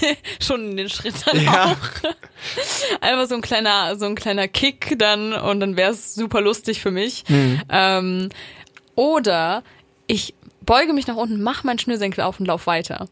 Schon 0.40 0.70
in 0.70 0.76
den 0.76 0.88
Schritt 0.88 1.14
dann 1.26 1.42
Ja. 1.42 1.64
auch. 1.72 2.10
Einfach 3.00 3.28
so 3.28 3.34
ein 3.34 3.40
kleiner, 3.42 3.96
so 3.96 4.06
ein 4.06 4.14
kleiner 4.14 4.48
Kick 4.48 4.96
dann 4.98 5.32
und 5.32 5.60
dann 5.60 5.76
wäre 5.76 5.92
es 5.92 6.14
super 6.14 6.40
lustig 6.40 6.80
für 6.80 6.90
mich. 6.90 7.24
Hm. 7.26 7.62
Ähm, 7.68 8.28
oder 8.94 9.62
ich 10.06 10.34
beuge 10.62 10.92
mich 10.92 11.06
nach 11.06 11.16
unten, 11.16 11.42
mach 11.42 11.64
meinen 11.64 11.78
Schnürsenkel 11.78 12.22
auf 12.22 12.38
und 12.40 12.46
lauf 12.46 12.66
weiter. 12.66 13.08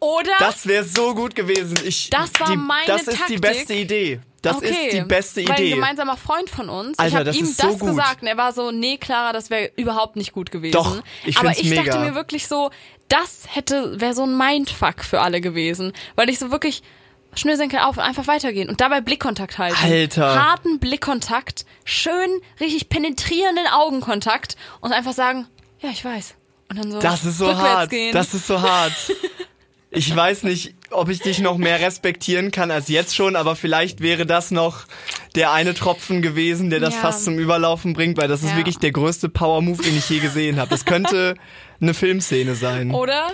Oder 0.00 0.32
Das 0.40 0.66
wäre 0.66 0.82
so 0.84 1.14
gut 1.14 1.34
gewesen. 1.36 1.78
Ich, 1.86 2.10
Das 2.10 2.30
war 2.40 2.48
die, 2.50 2.56
meine 2.56 2.86
Das 2.86 3.02
ist 3.02 3.12
die 3.28 3.36
Taktik. 3.36 3.40
beste 3.40 3.74
Idee. 3.74 4.20
Das 4.42 4.56
okay. 4.56 4.68
ist 4.88 4.92
die 4.96 5.00
beste 5.02 5.44
Weil 5.48 5.52
ein 5.56 5.62
Idee. 5.62 5.74
gemeinsamer 5.76 6.16
Freund 6.16 6.50
von 6.50 6.68
uns, 6.68 6.92
ich 6.92 6.98
Alter, 6.98 7.16
habe 7.16 7.24
das 7.26 7.36
ihm 7.36 7.46
so 7.46 7.62
das 7.68 7.78
gut. 7.78 7.90
gesagt 7.90 8.22
und 8.22 8.28
er 8.28 8.36
war 8.36 8.52
so, 8.52 8.72
nee, 8.72 8.96
Clara, 8.96 9.32
das 9.32 9.50
wäre 9.50 9.70
überhaupt 9.76 10.16
nicht 10.16 10.32
gut 10.32 10.50
gewesen. 10.50 10.72
Doch, 10.72 11.00
ich 11.24 11.38
Aber 11.38 11.50
ich 11.50 11.70
dachte 11.70 11.84
mega. 11.84 11.98
mir 12.00 12.14
wirklich 12.16 12.48
so, 12.48 12.70
das 13.08 13.44
hätte, 13.48 14.00
wäre 14.00 14.14
so 14.14 14.24
ein 14.24 14.36
Mindfuck 14.36 15.04
für 15.04 15.20
alle 15.20 15.40
gewesen. 15.40 15.92
Weil 16.16 16.28
ich 16.28 16.38
so 16.40 16.50
wirklich 16.50 16.82
Schnürsenkel 17.34 17.78
auf 17.78 17.96
und 17.96 18.02
einfach 18.02 18.26
weitergehen 18.26 18.68
und 18.68 18.80
dabei 18.80 19.00
Blickkontakt 19.00 19.58
halten. 19.58 19.78
Alter. 19.82 20.34
Harten 20.44 20.78
Blickkontakt, 20.80 21.64
schön, 21.84 22.28
richtig 22.60 22.88
penetrierenden 22.88 23.66
Augenkontakt 23.68 24.56
und 24.80 24.92
einfach 24.92 25.12
sagen, 25.12 25.46
ja, 25.80 25.90
ich 25.90 26.04
weiß. 26.04 26.34
Und 26.68 26.78
dann 26.78 26.90
so 26.90 26.98
Das 26.98 27.24
ist 27.24 27.38
so 27.38 27.56
hart. 27.56 27.90
Gehen. 27.90 28.12
Das 28.12 28.34
ist 28.34 28.46
so 28.46 28.60
hart. 28.60 28.92
Ich 29.94 30.16
weiß 30.16 30.44
nicht, 30.44 30.74
ob 30.92 31.08
ich 31.08 31.20
dich 31.20 31.38
noch 31.40 31.56
mehr 31.58 31.80
respektieren 31.80 32.50
kann 32.50 32.70
als 32.70 32.88
jetzt 32.88 33.14
schon, 33.16 33.36
aber 33.36 33.56
vielleicht 33.56 34.00
wäre 34.00 34.26
das 34.26 34.50
noch 34.50 34.84
der 35.34 35.52
eine 35.52 35.74
Tropfen 35.74 36.22
gewesen, 36.22 36.70
der 36.70 36.80
das 36.80 36.94
Ja. 36.94 37.00
fast 37.00 37.24
zum 37.24 37.38
Überlaufen 37.38 37.92
bringt, 37.94 38.18
weil 38.18 38.28
das 38.28 38.42
ist 38.42 38.50
Ja. 38.50 38.56
wirklich 38.56 38.78
der 38.78 38.92
größte 38.92 39.28
Power-Move, 39.28 39.82
den 39.82 39.96
ich 39.96 40.08
je 40.08 40.18
gesehen 40.18 40.58
habe. 40.58 40.70
Das 40.70 40.84
könnte 40.84 41.34
eine 41.80 41.94
Filmszene 41.94 42.54
sein. 42.54 42.92
Oder? 42.92 43.32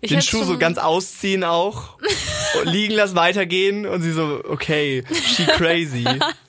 Ich 0.00 0.10
Den 0.10 0.20
Schuh 0.22 0.42
so 0.42 0.58
ganz 0.58 0.78
ausziehen 0.78 1.44
auch, 1.44 1.96
liegen 2.64 2.94
lassen, 2.94 3.14
weitergehen 3.14 3.86
und 3.86 4.02
sie 4.02 4.10
so, 4.12 4.40
okay, 4.48 5.04
she 5.36 5.44
crazy. 5.44 6.04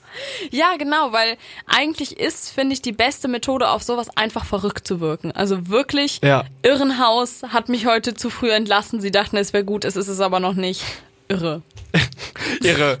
Ja, 0.50 0.76
genau, 0.78 1.12
weil 1.12 1.36
eigentlich 1.66 2.18
ist, 2.18 2.50
finde 2.50 2.74
ich, 2.74 2.82
die 2.82 2.92
beste 2.92 3.28
Methode, 3.28 3.68
auf 3.68 3.82
sowas 3.82 4.08
einfach 4.16 4.44
verrückt 4.44 4.86
zu 4.86 5.00
wirken. 5.00 5.32
Also 5.32 5.68
wirklich, 5.68 6.20
Ja. 6.22 6.44
Irrenhaus 6.62 7.42
hat 7.48 7.68
mich 7.68 7.86
heute 7.86 8.14
zu 8.14 8.30
früh 8.30 8.50
entlassen. 8.50 9.00
Sie 9.00 9.10
dachten, 9.10 9.36
es 9.36 9.52
wäre 9.52 9.64
gut, 9.64 9.84
es 9.84 9.96
ist 9.96 10.08
es 10.08 10.20
aber 10.20 10.40
noch 10.40 10.54
nicht. 10.54 10.82
Irre. 11.28 11.62
Irre. 12.62 12.98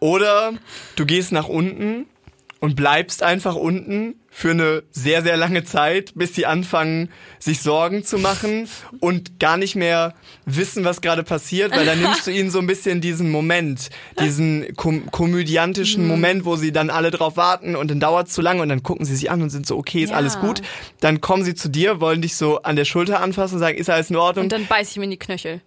Oder 0.00 0.52
du 0.96 1.06
gehst 1.06 1.32
nach 1.32 1.48
unten 1.48 2.06
und 2.60 2.76
bleibst 2.76 3.22
einfach 3.22 3.54
unten 3.54 4.14
für 4.38 4.52
eine 4.52 4.84
sehr, 4.92 5.22
sehr 5.22 5.36
lange 5.36 5.64
Zeit, 5.64 6.12
bis 6.14 6.32
sie 6.36 6.46
anfangen, 6.46 7.08
sich 7.40 7.60
Sorgen 7.60 8.04
zu 8.04 8.18
machen 8.18 8.68
und 9.00 9.40
gar 9.40 9.56
nicht 9.56 9.74
mehr 9.74 10.14
wissen, 10.46 10.84
was 10.84 11.00
gerade 11.00 11.24
passiert, 11.24 11.72
weil 11.72 11.84
dann 11.84 12.00
nimmst 12.00 12.24
du 12.24 12.30
ihnen 12.30 12.48
so 12.48 12.60
ein 12.60 12.68
bisschen 12.68 13.00
diesen 13.00 13.32
Moment, 13.32 13.90
diesen 14.20 14.76
kom 14.76 15.10
komödiantischen 15.10 16.02
Mhm. 16.04 16.08
Moment, 16.08 16.44
wo 16.44 16.54
sie 16.54 16.70
dann 16.70 16.88
alle 16.88 17.10
drauf 17.10 17.36
warten 17.36 17.74
und 17.74 17.90
dann 17.90 17.98
dauert 17.98 18.28
es 18.28 18.32
zu 18.34 18.40
lange 18.40 18.62
und 18.62 18.68
dann 18.68 18.84
gucken 18.84 19.04
sie 19.04 19.16
sich 19.16 19.28
an 19.28 19.42
und 19.42 19.50
sind 19.50 19.66
so, 19.66 19.76
okay, 19.76 20.04
ist 20.04 20.10
Ja. 20.10 20.16
alles 20.16 20.38
gut. 20.38 20.62
Dann 21.00 21.20
kommen 21.20 21.42
sie 21.42 21.56
zu 21.56 21.68
dir, 21.68 22.00
wollen 22.00 22.22
dich 22.22 22.36
so 22.36 22.62
an 22.62 22.76
der 22.76 22.84
Schulter 22.84 23.20
anfassen 23.20 23.54
und 23.56 23.60
sagen, 23.60 23.76
ist 23.76 23.90
alles 23.90 24.08
in 24.10 24.16
Ordnung? 24.16 24.44
Und 24.44 24.52
dann 24.52 24.66
beiß 24.66 24.92
ich 24.92 24.98
mir 24.98 25.04
in 25.04 25.10
die 25.10 25.18
Knöchel. 25.18 25.60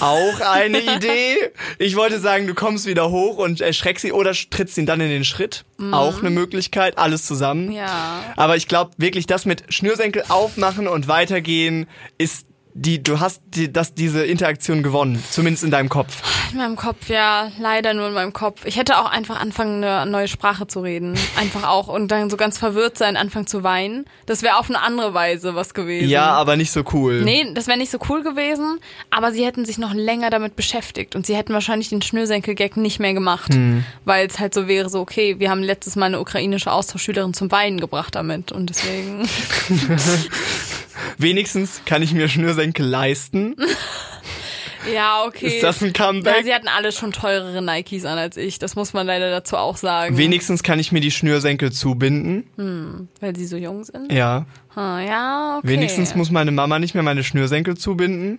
Auch 0.00 0.40
eine 0.40 0.80
Idee. 0.80 1.36
Ich 1.78 1.96
wollte 1.96 2.18
sagen, 2.18 2.46
du 2.46 2.54
kommst 2.54 2.86
wieder 2.86 3.10
hoch 3.10 3.36
und 3.38 3.60
erschreckst 3.60 4.02
sie 4.02 4.12
oder 4.12 4.32
trittst 4.32 4.78
ihn 4.78 4.86
dann 4.86 5.00
in 5.00 5.10
den 5.10 5.24
Schritt. 5.24 5.64
Auch 5.92 6.20
eine 6.20 6.30
Möglichkeit, 6.30 6.96
alles 6.96 7.26
zusammen. 7.26 7.66
Mhm. 7.66 7.72
Ja. 7.72 8.22
Aber 8.36 8.56
ich 8.56 8.68
glaube 8.68 8.92
wirklich, 8.96 9.26
das 9.26 9.44
mit 9.44 9.64
Schnürsenkel 9.68 10.24
aufmachen 10.28 10.88
und 10.88 11.08
weitergehen 11.08 11.86
ist 12.16 12.46
die, 12.78 13.02
du 13.02 13.20
hast 13.20 13.40
die, 13.54 13.72
das, 13.72 13.94
diese 13.94 14.24
Interaktion 14.24 14.82
gewonnen. 14.82 15.22
Zumindest 15.30 15.64
in 15.64 15.70
deinem 15.70 15.88
Kopf. 15.88 16.22
In 16.52 16.58
meinem 16.58 16.76
Kopf, 16.76 17.08
ja, 17.08 17.50
leider 17.58 17.94
nur 17.94 18.08
in 18.08 18.12
meinem 18.12 18.34
Kopf. 18.34 18.66
Ich 18.66 18.76
hätte 18.76 18.98
auch 18.98 19.10
einfach 19.10 19.40
anfangen, 19.40 19.82
eine 19.82 20.10
neue 20.10 20.28
Sprache 20.28 20.66
zu 20.66 20.80
reden. 20.80 21.18
Einfach 21.36 21.66
auch 21.66 21.88
und 21.88 22.08
dann 22.08 22.28
so 22.28 22.36
ganz 22.36 22.58
verwirrt 22.58 22.98
sein, 22.98 23.16
anfangen 23.16 23.46
zu 23.46 23.62
weinen. 23.62 24.04
Das 24.26 24.42
wäre 24.42 24.58
auf 24.58 24.68
eine 24.68 24.80
andere 24.82 25.14
Weise 25.14 25.54
was 25.54 25.72
gewesen. 25.72 26.08
Ja, 26.10 26.26
aber 26.28 26.56
nicht 26.56 26.70
so 26.70 26.82
cool. 26.92 27.22
Nee, 27.22 27.46
das 27.54 27.66
wäre 27.66 27.78
nicht 27.78 27.90
so 27.90 27.98
cool 28.08 28.22
gewesen, 28.22 28.78
aber 29.10 29.32
sie 29.32 29.44
hätten 29.44 29.64
sich 29.64 29.78
noch 29.78 29.94
länger 29.94 30.28
damit 30.28 30.54
beschäftigt 30.54 31.16
und 31.16 31.24
sie 31.26 31.34
hätten 31.34 31.54
wahrscheinlich 31.54 31.88
den 31.88 32.02
Schnürsenkel-Gag 32.02 32.76
nicht 32.76 33.00
mehr 33.00 33.14
gemacht, 33.14 33.54
Hm. 33.54 33.84
weil 34.04 34.26
es 34.26 34.38
halt 34.38 34.52
so 34.52 34.68
wäre, 34.68 34.90
so 34.90 35.00
okay, 35.00 35.36
wir 35.38 35.50
haben 35.50 35.62
letztes 35.62 35.96
Mal 35.96 36.06
eine 36.06 36.20
ukrainische 36.20 36.70
Austauschschülerin 36.72 37.32
zum 37.32 37.50
Weinen 37.50 37.80
gebracht 37.80 38.14
damit 38.14 38.52
und 38.52 38.68
deswegen, 38.68 39.28
Wenigstens 41.18 41.80
kann 41.86 42.02
ich 42.02 42.12
mir 42.12 42.28
Schnürsenkel 42.28 42.65
leisten. 42.78 43.56
ja, 44.94 45.24
okay. 45.26 45.46
Ist 45.46 45.62
das 45.62 45.82
ein 45.82 45.92
Comeback? 45.92 46.36
ja, 46.38 46.42
sie 46.44 46.54
hatten 46.54 46.68
alle 46.68 46.92
schon 46.92 47.12
teurere 47.12 47.62
Nikes 47.62 48.04
an 48.04 48.18
als 48.18 48.36
ich, 48.36 48.58
das 48.58 48.76
muss 48.76 48.92
man 48.92 49.06
leider 49.06 49.30
dazu 49.30 49.56
auch 49.56 49.76
sagen, 49.76 50.16
Wenigstens 50.16 50.62
kann 50.62 50.78
ich 50.78 50.92
mir 50.92 51.00
die 51.00 51.10
Schnürsenkel 51.10 51.72
zubinden. 51.72 53.08
weil 53.20 53.36
sie 53.36 53.46
so 53.46 53.56
jung 53.56 53.84
sind. 53.84 54.12
Ja. 54.12 54.46
Ah, 54.74 55.00
ja, 55.00 55.58
okay. 55.58 55.68
Wenigstens 55.68 56.14
muss 56.14 56.30
meine 56.30 56.50
Mama 56.50 56.78
nicht 56.78 56.94
mehr 56.94 57.02
meine 57.02 57.24
Schnürsenkel 57.24 57.76
zubinden. 57.76 58.38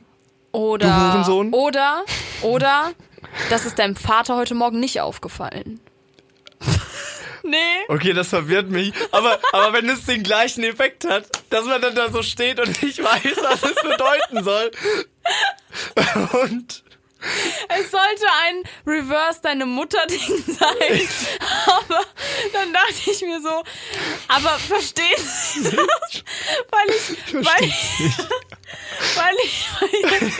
oder, 0.51 0.88
du 0.88 1.12
Hurensohn. 1.13 1.53
Oder, 1.53 2.03
oder, 2.41 2.91
das 3.50 3.65
ist 3.65 3.79
deinem 3.79 3.96
Vater 3.96 4.36
heute 4.38 4.55
Morgen 4.55 4.79
nicht 4.79 5.01
aufgefallen. 5.01 5.79
Nee. 7.47 7.85
Okay, 7.87 8.13
das 8.13 8.29
verwirrt 8.29 8.69
mich. 8.69 8.93
Aber, 9.11 9.39
aber 9.51 9.73
wenn 9.73 9.89
es 9.89 10.05
den 10.05 10.23
gleichen 10.23 10.63
Effekt 10.63 11.05
hat, 11.05 11.25
dass 11.49 11.65
man 11.65 11.81
dann 11.81 11.95
da 11.95 12.11
so 12.11 12.21
steht 12.23 12.59
und 12.59 12.81
nicht 12.83 13.03
weiß, 13.03 13.37
was 13.41 13.63
es 13.63 13.75
bedeuten 13.81 14.43
soll. 14.43 14.71
Und 16.41 16.83
Es 17.69 17.91
sollte 17.91 18.25
ein 18.45 18.63
Reverse 18.85 19.41
deine 19.41 19.65
Mutter-Ding 19.65 20.43
sein. 20.45 21.07
Aber 21.65 22.05
dann 22.53 22.73
dachte 22.73 23.11
ich 23.11 23.21
mir 23.21 23.41
so, 23.41 23.63
aber 24.27 24.57
verstehen 24.59 25.17
Sie 25.17 25.63
das? 25.63 26.23
Weil 26.71 26.89
ich, 26.89 27.33
weil 27.33 27.63
ich, 27.63 28.01
weil 29.15 29.35
ich, 29.43 29.69
weil 29.81 30.27
ich, 30.27 30.39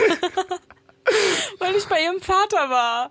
weil 1.58 1.76
ich 1.76 1.84
bei 1.86 2.02
ihrem 2.02 2.20
Vater 2.20 2.70
war. 2.70 3.10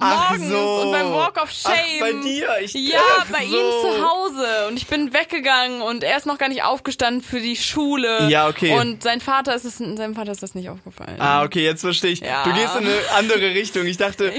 Morgens 0.00 0.48
so. 0.48 0.80
und 0.82 0.92
beim 0.92 1.12
Walk 1.12 1.40
of 1.42 1.50
Shame. 1.50 1.72
Ach, 1.74 2.00
bei 2.00 2.12
dir? 2.12 2.48
Ich- 2.62 2.74
ja, 2.74 2.98
bei 3.30 3.46
so. 3.46 3.56
ihm 3.56 3.70
zu 3.82 4.04
Hause. 4.08 4.66
Und 4.68 4.76
ich 4.76 4.86
bin 4.86 5.12
weggegangen 5.14 5.82
und 5.82 6.02
er 6.02 6.16
ist 6.16 6.26
noch 6.26 6.38
gar 6.38 6.48
nicht 6.48 6.62
aufgestanden 6.64 7.22
für 7.22 7.40
die 7.40 7.56
Schule. 7.56 8.28
Ja, 8.28 8.48
okay. 8.48 8.78
Und 8.78 9.02
sein 9.02 9.20
Vater 9.20 9.54
ist 9.54 9.64
es, 9.64 9.78
seinem 9.78 10.14
Vater 10.14 10.32
ist 10.32 10.42
das 10.42 10.54
nicht 10.54 10.68
aufgefallen. 10.68 11.16
Ah, 11.20 11.42
okay, 11.44 11.62
jetzt 11.64 11.82
verstehe 11.82 12.10
ich. 12.12 12.20
Ja. 12.20 12.42
Du 12.44 12.52
gehst 12.52 12.74
in 12.76 12.86
eine 12.86 12.94
andere 13.16 13.54
Richtung. 13.54 13.86
Ich 13.86 13.96
dachte, 13.96 14.32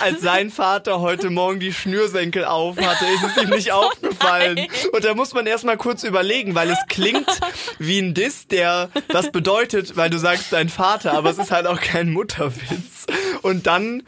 als 0.00 0.20
sein 0.20 0.50
Vater 0.50 1.00
heute 1.00 1.30
Morgen 1.30 1.60
die 1.60 1.72
Schnürsenkel 1.72 2.44
auf 2.44 2.76
hatte, 2.76 3.06
ist 3.06 3.22
es 3.36 3.42
ihm 3.42 3.50
nicht 3.56 3.72
aufgefallen. 3.72 4.54
nein. 4.56 4.68
Und 4.92 5.04
da 5.04 5.14
muss 5.14 5.32
man 5.32 5.46
erstmal 5.46 5.76
kurz 5.76 6.02
überlegen, 6.04 6.54
weil 6.54 6.70
es 6.70 6.78
klingt 6.88 7.26
wie 7.78 7.98
ein 8.00 8.14
Diss, 8.14 8.46
der 8.48 8.90
was 9.08 9.30
bedeutet, 9.32 9.96
weil 9.96 10.10
du 10.10 10.18
sagst 10.18 10.52
dein 10.52 10.68
Vater, 10.68 11.12
aber 11.14 11.30
es 11.30 11.38
ist 11.38 11.50
halt 11.50 11.66
auch 11.66 11.80
kein 11.80 12.10
Mutterwitz. 12.12 13.06
Und 13.42 13.66
dann, 13.66 14.02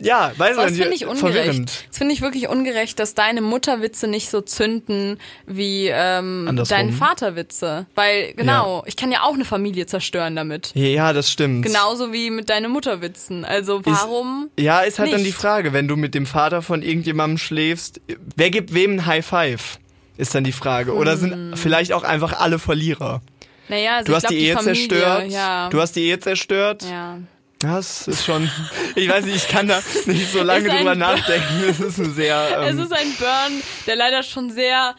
ja, 0.00 0.32
weiß 0.36 0.56
Das 0.56 0.72
finde 0.72 0.94
ich 0.94 1.06
ungerecht. 1.06 1.20
verwirrend. 1.34 1.84
Das 1.88 1.98
finde 1.98 2.14
ich 2.14 2.20
wirklich 2.20 2.48
ungerecht, 2.48 2.98
dass 2.98 3.14
deine 3.14 3.40
Mutterwitze 3.40 4.08
nicht 4.08 4.28
so 4.30 4.40
zünden 4.40 5.18
wie 5.46 5.88
ähm, 5.92 6.62
deine 6.68 6.92
Vaterwitze. 6.92 7.86
Weil, 7.94 8.34
genau, 8.34 8.82
ich 8.86 8.96
kann 8.96 9.12
ja 9.12 9.22
auch 9.22 9.34
eine 9.34 9.44
Familie 9.44 9.86
zerstören 9.86 10.36
damit. 10.36 10.72
Ja, 10.74 11.12
das 11.12 11.30
stimmt. 11.30 11.64
Genauso 11.64 12.12
wie 12.12 12.30
mit 12.30 12.50
deinen 12.50 12.70
Mutterwitzen. 12.70 13.44
Also 13.44 13.80
warum? 13.84 14.50
Ja, 14.58 14.80
ist 14.80 14.98
halt 14.98 15.12
dann 15.12 15.18
die 15.20 15.26
nicht? 15.26 15.36
Frage, 15.36 15.72
wenn 15.72 15.88
du 15.88 15.96
mit 15.96 16.14
dem 16.14 16.26
Vater 16.26 16.62
von 16.62 16.82
irgendjemandem 16.82 17.38
schläfst, 17.38 18.00
wer 18.36 18.50
gibt 18.50 18.74
wem 18.74 18.94
ein 18.96 19.06
High 19.06 19.24
Five? 19.26 19.78
Ist 20.16 20.34
dann 20.34 20.44
die 20.44 20.52
Frage. 20.52 20.94
Oder 20.94 21.12
Hm. 21.12 21.18
sind 21.18 21.58
vielleicht 21.58 21.92
auch 21.92 22.04
einfach 22.04 22.38
alle 22.40 22.58
Verlierer? 22.58 23.20
Naja, 23.68 23.96
also 23.96 24.06
Du 24.12 24.14
hast 24.14 24.22
glaub, 24.22 24.30
die 24.32 24.38
Ehe 24.46 24.56
zerstört. 24.58 25.30
Ja. 25.30 25.68
Du 25.70 25.80
hast 25.80 25.96
die 25.96 26.02
Ehe 26.02 26.18
zerstört. 26.18 26.84
ja. 26.88 27.18
Das 27.64 28.06
ist 28.08 28.24
schon. 28.24 28.50
Ich 28.94 29.08
weiß 29.08 29.24
nicht, 29.24 29.36
ich 29.36 29.48
kann 29.48 29.66
da 29.66 29.80
nicht 30.06 30.30
so 30.30 30.42
lange 30.42 30.68
drüber 30.68 30.94
nachdenken. 30.94 31.64
Es 31.68 31.80
ist 31.80 31.98
ein 31.98 32.14
sehr. 32.14 32.34
Es 32.64 32.70
Ähm, 32.72 32.78
ist 32.80 32.92
ein 32.92 33.12
Burn, 33.18 33.62
der 33.86 33.96
leider 33.96 34.22
schon 34.22 34.50
sehr 34.50 34.94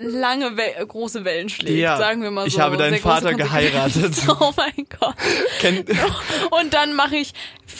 lange 0.00 0.56
We 0.56 0.86
große 0.86 1.24
Wellen 1.24 1.48
schlägt, 1.48 1.78
Ja, 1.78 1.96
sagen 1.96 2.22
wir 2.22 2.30
mal 2.30 2.42
so. 2.42 2.48
ich 2.48 2.60
habe 2.60 2.76
deinen 2.76 2.92
Sehr 2.92 3.00
Vater 3.00 3.34
geheiratet. 3.34 4.14
Oh 4.40 4.52
mein 4.56 4.86
Gott. 4.98 5.14
kenn, 5.60 5.84
Und 6.50 6.74
dann 6.74 6.94
mache 6.94 7.16
ich 7.16 7.32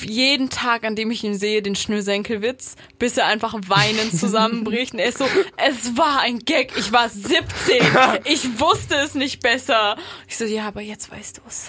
jeden 0.02 0.50
Tag, 0.50 0.84
an 0.84 0.94
dem 0.96 1.10
ich 1.10 1.22
ihn 1.24 1.34
sehe, 1.36 1.62
den 1.62 1.74
Schnürsenkelwitz, 1.74 2.76
bis 2.98 3.16
er 3.18 3.26
einfach 3.26 3.54
weinend 3.66 4.18
zusammenbricht. 4.18 4.92
Und 4.94 5.00
er 5.00 5.08
ist 5.08 5.18
so, 5.18 5.26
es 5.56 5.96
war 5.96 6.20
ein 6.20 6.38
Gag, 6.40 6.72
ich 6.76 6.92
war 6.92 7.08
17, 7.08 7.36
ich 8.24 8.58
wusste 8.60 8.94
es 8.96 9.14
nicht 9.14 9.42
besser. 9.42 9.96
Ich 10.28 10.36
so, 10.38 10.44
ja, 10.44 10.68
aber 10.68 10.80
jetzt 10.80 11.10
weißt 11.10 11.38
du 11.38 11.42
es. 11.48 11.66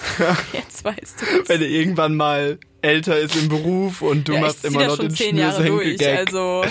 Jetzt 0.54 0.84
weißt 0.84 1.22
du 1.22 1.42
es. 1.42 1.50
wenn 1.50 1.62
er 1.62 1.68
irgendwann 1.68 2.16
mal 2.16 2.60
älter 2.82 3.18
ist 3.18 3.36
im 3.36 3.50
Beruf 3.50 4.02
und 4.02 4.28
du 4.28 4.34
Ja, 4.34 4.42
machst 4.42 4.66
immer 4.66 4.86
noch 4.88 4.96
schon 4.98 5.08
den 5.10 5.16
zehn 5.16 5.38
Jahre 5.38 5.64
durch. 5.64 5.84
Schnürsenkel-Gag. 5.98 6.18
Also, 6.28 6.64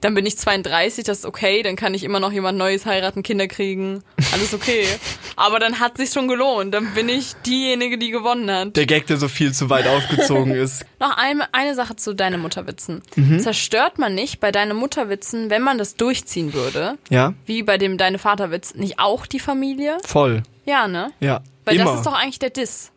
dann 0.00 0.14
bin 0.14 0.26
ich 0.26 0.36
32, 0.38 1.04
das 1.04 1.18
ist 1.20 1.24
okay, 1.26 1.62
dann 1.62 1.76
kann 1.76 1.94
ich 1.94 2.04
immer 2.04 2.20
noch 2.20 2.32
jemand 2.32 2.58
Neues 2.58 2.84
heiraten, 2.86 3.22
Kinder 3.22 3.48
kriegen. 3.48 4.02
Alles 4.32 4.52
okay. 4.54 4.86
Aber 5.36 5.58
dann 5.58 5.80
hat 5.80 5.96
sich 5.96 6.10
schon 6.10 6.28
gelohnt. 6.28 6.74
Dann 6.74 6.92
bin 6.94 7.08
ich 7.08 7.32
diejenige, 7.46 7.98
die 7.98 8.10
gewonnen 8.10 8.50
hat. 8.50 8.76
der 8.76 8.86
Gag, 8.86 9.06
der 9.06 9.16
so 9.16 9.28
viel 9.28 9.52
zu 9.52 9.70
weit 9.70 9.86
aufgezogen 9.86 10.52
ist. 10.54 10.84
Noch 11.00 11.16
eine, 11.16 11.52
eine 11.52 11.74
Sache 11.74 11.96
zu 11.96 12.14
deinen 12.14 12.40
Mutterwitzen. 12.40 13.02
Mhm. 13.16 13.40
Zerstört 13.40 13.98
man 13.98 14.14
nicht 14.14 14.40
bei 14.40 14.52
deinen 14.52 14.76
Mutterwitzen, 14.76 15.50
wenn 15.50 15.62
man 15.62 15.78
das 15.78 15.96
durchziehen 15.96 16.52
würde, 16.52 16.98
Ja, 17.10 17.34
wie 17.46 17.62
bei 17.62 17.78
dem 17.78 17.98
deine 17.98 18.18
Vaterwitz, 18.18 18.74
nicht 18.74 18.98
auch 18.98 19.26
die 19.26 19.40
Familie? 19.40 19.98
voll. 20.06 20.42
Ja, 20.66 20.88
ne? 20.88 21.10
Ja, 21.20 21.42
Weil 21.64 21.76
immer. 21.76 21.84
das 21.84 21.96
ist 21.96 22.06
doch 22.06 22.14
eigentlich 22.14 22.38
der 22.38 22.50
Diss. 22.50 22.90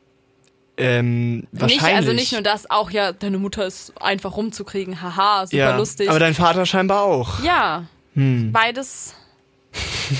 Ähm, 0.78 1.48
wahrscheinlich. 1.52 1.82
Nicht, 1.82 1.96
also 1.96 2.14
nicht 2.14 2.32
nur 2.32 2.42
das, 2.42 2.70
auch 2.70 2.92
ja, 2.92 3.12
deine 3.12 3.40
Mutter 3.40 3.66
ist 3.66 3.94
einfach 4.02 4.38
rumzukriegen. 4.38 5.02
Haha, 5.02 5.46
super 5.46 5.58
ja, 5.58 5.78
lustig. 5.78 6.10
Aber 6.10 6.20
dein 6.20 6.34
Vater 6.34 6.66
scheinbar 6.66 7.02
auch. 7.04 7.44
ja, 7.44 7.86
beides, 8.16 9.16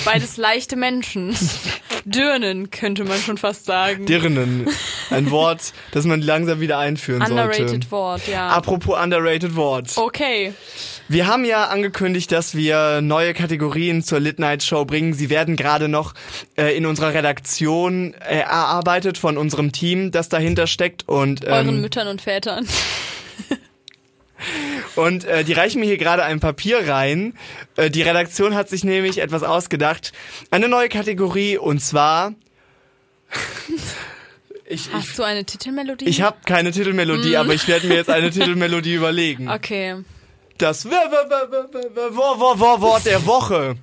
beides 0.06 0.38
leichte 0.38 0.76
Menschen. 0.76 1.36
Dirnen, 2.06 2.72
könnte 2.72 3.04
man 3.04 3.20
schon 3.20 3.38
fast 3.38 3.66
sagen. 3.66 4.06
Dirnen. 4.06 4.68
Ein 5.10 5.30
Wort, 5.32 5.74
das 5.92 6.06
man 6.06 6.22
langsam 6.22 6.62
wieder 6.62 6.78
einführen 6.78 7.22
Underrated 7.22 7.70
sollte. 7.70 7.92
Wort, 7.92 8.28
ja. 8.28 8.48
Apropos 8.48 8.98
underrated 8.98 9.56
Wort. 9.56 9.98
okay. 9.98 10.54
Wir 11.10 11.28
haben 11.28 11.46
ja 11.46 11.66
angekündigt, 11.66 12.32
dass 12.32 12.54
wir 12.56 13.00
neue 13.02 13.34
Kategorien 13.34 14.04
zur 14.04 14.20
Lit 14.20 14.40
Night 14.40 14.62
Show 14.64 14.84
bringen. 14.84 15.14
Sie 15.14 15.30
werden 15.30 15.56
gerade 15.56 15.88
noch 15.88 16.14
äh, 16.58 16.76
in 16.76 16.86
unserer 16.86 17.14
Redaktion 17.14 18.14
äh, 18.16 18.40
erarbeitet 18.40 19.18
von 19.18 19.38
unserem 19.38 19.72
Team, 19.72 20.12
das 20.12 20.28
dahinter 20.28 20.68
steckt. 20.68 21.08
Und, 21.08 21.46
Euren 21.46 21.70
ähm, 21.70 21.82
Müttern 21.82 22.08
und 22.10 22.22
Vätern. 22.22 22.68
und 24.96 25.24
äh, 25.24 25.44
die 25.46 25.54
reichen 25.54 25.80
mir 25.80 25.86
hier 25.86 25.98
gerade 25.98 26.24
ein 26.26 26.42
Papier 26.42 26.88
rein. 26.90 27.34
Äh, 27.78 27.90
die 27.90 28.02
Redaktion 28.02 28.54
hat 28.54 28.68
sich 28.68 28.84
nämlich 28.84 29.20
etwas 29.20 29.44
ausgedacht. 29.44 30.12
Eine 30.52 30.68
neue 30.68 30.90
Kategorie 30.90 31.58
und 31.58 31.80
zwar... 31.80 32.34
ich 34.66 34.88
ich, 34.88 34.94
Hast 34.94 35.18
du 35.18 35.24
eine 35.24 35.46
Titelmelodie? 35.46 36.06
ich 36.06 36.22
habe 36.22 36.38
keine 36.46 36.72
Titelmelodie, 36.72 37.32
Mm. 37.32 37.38
aber 37.38 37.54
ich 37.54 37.66
werde 37.70 37.88
mir 37.88 37.96
jetzt 37.96 38.10
eine 38.10 38.30
Titelmelodie 38.32 38.96
überlegen. 38.96 39.50
Okay. 39.50 40.04
Das 40.58 40.86
Wort 42.82 43.06
der 43.06 43.26
Woche. 43.26 43.78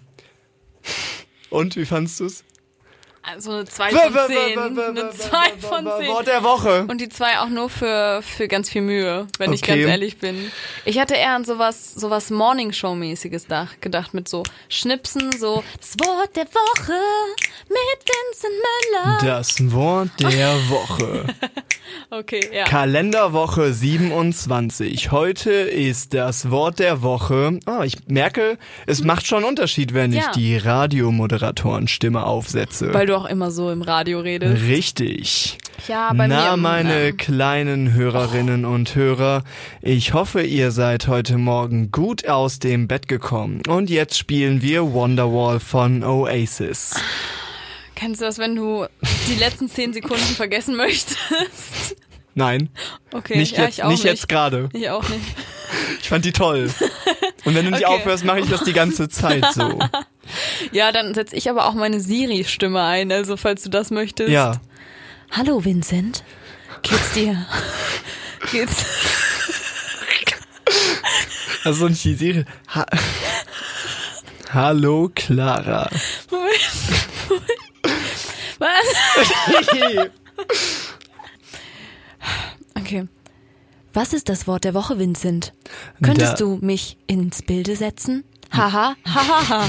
Und, 1.51 1.77
wie 1.77 1.87
fandst 1.87 2.19
du's? 2.19 2.43
Also 3.27 3.53
eine 3.53 3.65
2 3.65 3.91
W- 3.91 3.97
von 3.97 4.15
W- 4.15 4.27
10. 4.27 4.37
W- 4.37 4.77
W- 4.77 4.83
Eine 4.83 5.03
W- 5.05 5.11
2 5.17 5.37
W- 5.57 5.61
von 5.67 5.85
W- 5.87 5.91
10. 5.99 6.09
Wort 6.09 6.27
der 6.27 6.43
Woche. 6.43 6.85
Und 6.89 7.01
die 7.01 7.09
zwei 7.09 7.39
auch 7.39 7.49
nur 7.49 7.71
für, 7.71 8.21
für 8.23 8.49
ganz 8.49 8.69
viel 8.69 8.83
Mühe, 8.83 9.27
wenn 9.39 9.53
ich 9.55 9.63
Okay. 9.63 9.79
ganz 9.81 9.91
ehrlich 9.91 10.19
bin. 10.19 10.51
Ich 10.85 10.99
hatte 10.99 11.15
eher 11.15 11.33
an 11.35 11.45
sowas, 11.47 11.95
sowas 11.95 12.29
Morning-Show-mäßiges 12.31 13.47
dach- 13.47 13.81
gedacht, 13.81 14.13
mit 14.13 14.29
so 14.29 14.43
Schnipsen, 14.69 15.33
so 15.33 15.65
das 15.81 15.95
Wort 16.07 16.37
der 16.37 16.45
Woche 16.47 16.93
mit 17.69 18.05
Vincent 18.05 18.53
Müller. 18.53 19.19
Das 19.39 19.73
Wort 19.73 20.11
der 20.21 20.55
Woche. 20.69 21.25
Okay, 22.11 22.41
ja. 22.53 22.65
Kalenderwoche 22.65 23.73
27. 23.73 25.11
Heute 25.11 25.51
ist 25.53 26.15
das 26.15 26.51
Wort 26.51 26.79
der 26.79 27.03
Woche. 27.03 27.59
Ah, 27.67 27.83
ich 27.85 28.07
merke, 28.07 28.57
es 28.87 29.03
macht 29.05 29.27
schon 29.27 29.39
einen 29.39 29.47
Unterschied, 29.49 29.95
wenn 29.95 30.13
ich 30.13 30.21
Ja. 30.23 30.31
die 30.33 30.57
Radiomoderatorenstimme 30.57 32.25
aufsetze. 32.25 32.93
Weil 32.95 33.07
du 33.07 33.14
auch 33.15 33.25
immer 33.27 33.51
so 33.51 33.71
im 33.71 33.83
Radio 33.83 34.21
redest. 34.21 34.63
Richtig. 34.65 35.59
Ja, 35.89 36.09
bei 36.13 36.29
mir. 36.29 36.35
Na, 36.35 36.55
im- 36.55 36.61
meine 36.61 37.07
ja. 37.07 37.13
kleinen 37.13 37.93
Hörerinnen 37.93 38.65
und 38.65 38.95
Hörer, 38.95 39.43
ich 39.83 40.13
hoffe, 40.15 40.43
ihr 40.43 40.71
seid 40.71 41.09
heute 41.09 41.37
Morgen 41.39 41.91
gut 41.91 42.27
aus 42.29 42.59
dem 42.59 42.89
Bett 42.89 43.09
gekommen. 43.09 43.63
Und 43.69 43.91
jetzt 43.91 44.17
spielen 44.19 44.63
wir 44.63 44.93
Wonderwall 44.93 45.61
von 45.61 46.03
Oasis. 46.05 46.95
Kennst 47.95 48.21
du 48.21 48.25
das, 48.25 48.39
wenn 48.39 48.57
du 48.57 48.87
die 49.29 49.35
letzten 49.37 49.69
10 49.69 49.93
Sekunden 49.93 50.23
vergessen 50.35 50.77
möchtest? 50.77 51.97
Nein, 52.37 52.69
Okay, 53.13 53.37
nicht 53.39 53.57
ja, 53.57 53.65
jetzt, 53.65 53.79
ich 53.79 53.85
auch 53.85 53.89
nicht 53.89 54.03
nicht. 54.03 54.11
jetzt 54.13 54.29
gerade. 54.29 54.69
Ich 54.73 54.91
auch 54.91 55.09
nicht. 55.09 55.21
Ich 56.01 56.09
fand 56.09 56.25
die 56.25 56.33
toll. 56.33 56.69
Und 57.45 57.55
wenn 57.55 57.65
du 57.65 57.71
nicht 57.71 57.87
Okay. 57.87 57.95
aufhörst, 57.95 58.25
mache 58.25 58.41
ich 58.41 58.49
das 58.49 58.65
die 58.65 58.73
ganze 58.73 59.09
Zeit 59.09 59.45
so. 59.55 59.79
Ja, 60.73 60.93
dann 60.93 61.15
setze 61.15 61.37
ich 61.37 61.49
aber 61.51 61.67
auch 61.67 61.75
meine 61.75 62.01
Siri-Stimme 62.01 62.83
ein, 62.83 63.11
also 63.13 63.37
falls 63.37 63.63
du 63.63 63.71
das 63.71 63.91
möchtest. 63.91 64.31
Ja. 64.31 64.61
Hallo 65.31 65.65
Vincent, 65.65 66.23
geht's 66.83 67.13
dir? 67.13 67.45
geht's? 68.53 68.85
Also 71.65 71.89
nicht 71.89 72.05
die 72.05 72.15
Serie. 72.15 72.45
Ha 72.75 72.85
Hallo 74.53 75.11
Clara. 75.15 75.91
Was? 78.59 78.85
Okay. 82.79 83.09
Was 83.93 84.13
ist 84.13 84.29
das 84.29 84.47
Wort 84.47 84.65
der 84.65 84.75
Woche, 84.75 84.99
Vincent? 84.99 85.53
Könntest 86.03 86.33
Da- 86.33 86.37
du 86.37 86.59
mich 86.61 86.97
ins 87.07 87.43
Bilde 87.43 87.77
setzen? 87.77 88.25
Haha, 88.57 88.95
hahaha. 89.05 89.67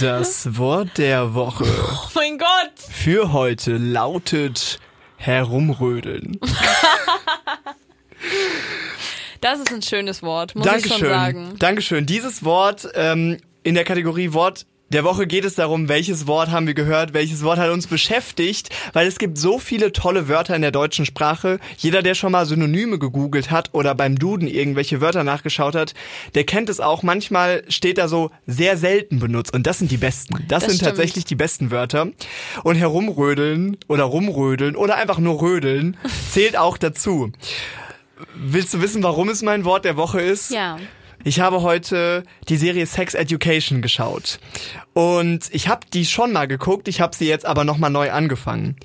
Das 0.00 0.56
Wort 0.56 0.98
der 0.98 1.34
Woche 1.34 1.64
Oh 1.64 2.08
mein 2.14 2.38
Gott! 2.38 2.48
für 2.90 3.32
heute 3.32 3.76
lautet 3.76 4.78
herumrödeln. 5.16 6.38
Das 9.40 9.58
ist 9.60 9.72
ein 9.72 9.82
schönes 9.82 10.22
Wort, 10.22 10.54
muss 10.54 10.66
ich 10.66 10.70
schon 10.72 10.80
Dankeschön. 10.82 11.08
sagen. 11.08 11.54
Dankeschön. 11.58 12.06
Dieses 12.06 12.44
Wort 12.44 12.88
ähm, 12.94 13.38
in 13.62 13.74
der 13.74 13.84
Kategorie 13.84 14.32
Wort 14.32 14.66
der 14.90 15.04
Woche 15.04 15.26
geht 15.26 15.44
es 15.44 15.54
darum, 15.54 15.88
welches 15.88 16.26
Wort 16.26 16.50
haben 16.50 16.66
wir 16.66 16.74
gehört, 16.74 17.12
welches 17.12 17.42
Wort 17.42 17.58
hat 17.58 17.70
uns 17.70 17.86
beschäftigt, 17.86 18.70
weil 18.94 19.06
es 19.06 19.18
gibt 19.18 19.36
so 19.36 19.58
viele 19.58 19.92
tolle 19.92 20.28
Wörter 20.28 20.56
in 20.56 20.62
der 20.62 20.70
deutschen 20.70 21.04
Sprache. 21.04 21.58
Jeder, 21.76 22.02
der 22.02 22.14
schon 22.14 22.32
mal 22.32 22.46
Synonyme 22.46 22.98
gegoogelt 22.98 23.50
hat 23.50 23.70
oder 23.72 23.94
beim 23.94 24.18
Duden 24.18 24.48
irgendwelche 24.48 25.00
Wörter 25.00 25.24
nachgeschaut 25.24 25.74
hat, 25.74 25.94
der 26.34 26.44
kennt 26.44 26.68
es 26.70 26.80
auch. 26.80 27.02
Manchmal 27.02 27.64
steht 27.68 27.98
da 27.98 28.08
so 28.08 28.30
sehr 28.46 28.76
selten 28.78 29.18
benutzt 29.18 29.54
und 29.54 29.66
das 29.66 29.78
sind 29.78 29.90
die 29.90 29.96
besten. 29.98 30.34
Das, 30.48 30.60
Das 30.60 30.64
sind 30.64 30.76
stimmt. 30.78 30.88
tatsächlich 30.90 31.24
die 31.26 31.34
besten 31.36 31.70
Wörter. 31.70 32.08
Und 32.64 32.76
herumrödeln 32.76 33.76
oder 33.88 34.04
rumrödeln 34.04 34.74
oder 34.76 34.96
einfach 34.96 35.18
nur 35.18 35.40
rödeln 35.42 35.96
zählt 36.30 36.56
auch 36.56 36.78
dazu. 36.78 37.30
Willst 38.34 38.74
du 38.74 38.80
wissen, 38.82 39.02
warum 39.02 39.28
es 39.28 39.42
mein 39.42 39.64
Wort 39.64 39.84
der 39.84 39.96
Woche 39.96 40.20
ist? 40.20 40.50
Ja. 40.50 40.78
Ich 41.24 41.40
habe 41.40 41.62
heute 41.62 42.22
die 42.48 42.56
Serie 42.56 42.86
Sex 42.86 43.14
Education 43.14 43.82
geschaut. 43.82 44.38
Und 44.94 45.48
ich 45.52 45.68
habe 45.68 45.86
die 45.92 46.04
schon 46.04 46.32
mal 46.32 46.46
geguckt, 46.46 46.88
ich 46.88 47.00
habe 47.00 47.14
sie 47.14 47.28
jetzt 47.28 47.44
aber 47.44 47.64
nochmal 47.64 47.90
neu 47.90 48.10
angefangen. 48.10 48.76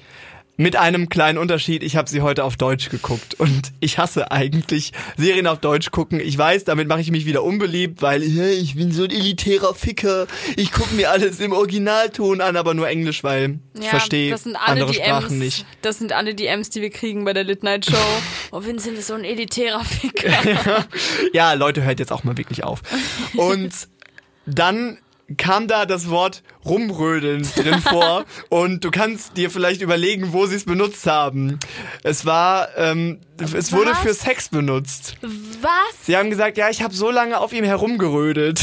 Mit 0.63 0.77
einem 0.77 1.09
kleinen 1.09 1.39
Unterschied, 1.39 1.83
ich 1.83 1.97
habe 1.97 2.09
sie 2.09 2.21
heute 2.21 2.45
auf 2.45 2.55
Deutsch 2.55 2.87
geguckt 2.87 3.33
und 3.37 3.73
ich 3.81 3.97
hasse 3.97 4.31
eigentlich 4.31 4.93
Serien 5.17 5.45
auf 5.45 5.59
Deutsch 5.59 5.91
gucken. 5.91 6.21
Ich 6.21 6.37
weiß, 6.37 6.63
damit 6.63 6.87
mache 6.87 7.01
ich 7.01 7.11
mich 7.11 7.25
wieder 7.25 7.43
unbeliebt, 7.43 8.01
weil 8.01 8.23
ich 8.23 8.75
bin 8.75 8.93
so 8.93 9.03
ein 9.03 9.09
elitärer 9.09 9.75
Ficker. 9.75 10.25
Ich 10.55 10.71
gucke 10.71 10.95
mir 10.95 11.11
alles 11.11 11.41
im 11.41 11.51
Originalton 11.51 12.39
an, 12.39 12.55
aber 12.55 12.73
nur 12.75 12.87
Englisch, 12.87 13.25
weil 13.25 13.59
ich 13.77 13.83
Ja, 13.83 13.89
verstehe 13.89 14.31
das 14.31 14.43
sind 14.43 14.55
alle 14.55 14.83
andere 14.83 14.91
die 14.93 14.99
Sprachen 14.99 15.33
M's, 15.33 15.43
nicht. 15.43 15.65
Das 15.81 15.99
sind 15.99 16.13
alle 16.13 16.33
die 16.33 16.45
M's, 16.45 16.69
die 16.69 16.81
wir 16.81 16.91
kriegen 16.91 17.25
bei 17.25 17.33
der 17.33 17.43
Lit 17.43 17.63
Night 17.63 17.85
Show. 17.85 17.97
Oh, 18.55 18.63
Vincent 18.63 18.97
ist 18.97 19.07
so 19.07 19.15
ein 19.15 19.25
elitärer 19.25 19.83
Ficker. 19.83 20.85
ja, 21.33 21.53
Leute, 21.53 21.83
hört 21.83 21.99
jetzt 21.99 22.13
auch 22.13 22.23
mal 22.23 22.37
wirklich 22.37 22.63
auf. 22.63 22.83
Und 23.35 23.73
dann 24.45 24.97
kam 25.37 25.67
da 25.67 25.85
das 25.85 26.09
Wort 26.09 26.43
rumrödeln 26.65 27.47
drin 27.55 27.81
vor 27.81 28.25
und 28.49 28.83
du 28.83 28.91
kannst 28.91 29.37
dir 29.37 29.49
vielleicht 29.49 29.81
überlegen, 29.81 30.33
wo 30.33 30.45
sie 30.45 30.55
es 30.55 30.65
benutzt 30.65 31.05
haben. 31.07 31.59
Es 32.03 32.25
war, 32.25 32.69
ähm, 32.77 33.19
es 33.39 33.71
wurde 33.71 33.91
Was? 33.91 33.99
für 33.99 34.13
Sex 34.13 34.49
benutzt. 34.49 35.15
Was? 35.21 36.05
Sie 36.05 36.17
haben 36.17 36.29
gesagt, 36.29 36.57
ja, 36.57 36.69
ich 36.69 36.81
habe 36.81 36.93
so 36.93 37.11
lange 37.11 37.39
auf 37.39 37.53
ihm 37.53 37.63
herumgerödelt. 37.63 38.61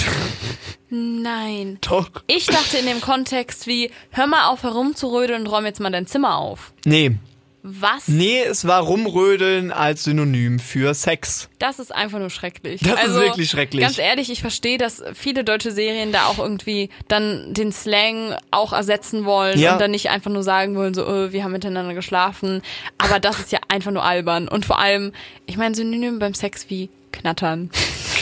Nein. 0.90 1.78
Doch. 1.82 2.10
Ich 2.26 2.46
dachte 2.46 2.78
in 2.78 2.86
dem 2.86 3.00
Kontext 3.00 3.66
wie, 3.66 3.90
hör 4.10 4.26
mal 4.26 4.48
auf 4.48 4.64
herumzurödeln 4.64 5.42
und 5.42 5.46
räum 5.46 5.64
jetzt 5.64 5.80
mal 5.80 5.90
dein 5.90 6.06
Zimmer 6.06 6.36
auf. 6.36 6.72
Nee, 6.84 7.16
Was? 7.62 8.08
nee, 8.08 8.40
es 8.42 8.66
war 8.66 8.80
rumrödeln 8.80 9.70
als 9.70 10.04
Synonym 10.04 10.58
für 10.58 10.94
Sex. 10.94 11.50
Das 11.58 11.78
ist 11.78 11.94
einfach 11.94 12.18
nur 12.18 12.30
schrecklich. 12.30 12.80
Also, 12.82 12.94
Das 12.96 13.08
ist 13.08 13.14
wirklich 13.16 13.50
schrecklich. 13.50 13.82
Ganz 13.82 13.98
ehrlich, 13.98 14.30
ich 14.30 14.40
verstehe, 14.40 14.78
dass 14.78 15.02
viele 15.12 15.44
deutsche 15.44 15.70
Serien 15.70 16.10
da 16.10 16.24
auch 16.26 16.38
irgendwie 16.38 16.88
dann 17.08 17.52
den 17.52 17.70
Slang 17.70 18.34
auch 18.50 18.72
ersetzen 18.72 19.26
wollen 19.26 19.58
Ja. 19.58 19.74
und 19.74 19.80
dann 19.80 19.90
nicht 19.90 20.08
einfach 20.08 20.30
nur 20.30 20.42
sagen 20.42 20.74
wollen, 20.74 20.94
so, 20.94 21.04
äh, 21.06 21.32
wir 21.32 21.44
haben 21.44 21.52
miteinander 21.52 21.92
geschlafen. 21.92 22.62
Aber 22.96 23.20
das 23.20 23.38
ist 23.38 23.52
ja 23.52 23.58
einfach 23.68 23.90
nur 23.90 24.04
albern. 24.04 24.48
Und 24.48 24.64
vor 24.64 24.78
allem, 24.78 25.12
ich 25.44 25.58
meine, 25.58 25.74
Synonym 25.74 26.18
beim 26.18 26.32
Sex 26.32 26.70
wie 26.70 26.88
knattern, 27.12 27.70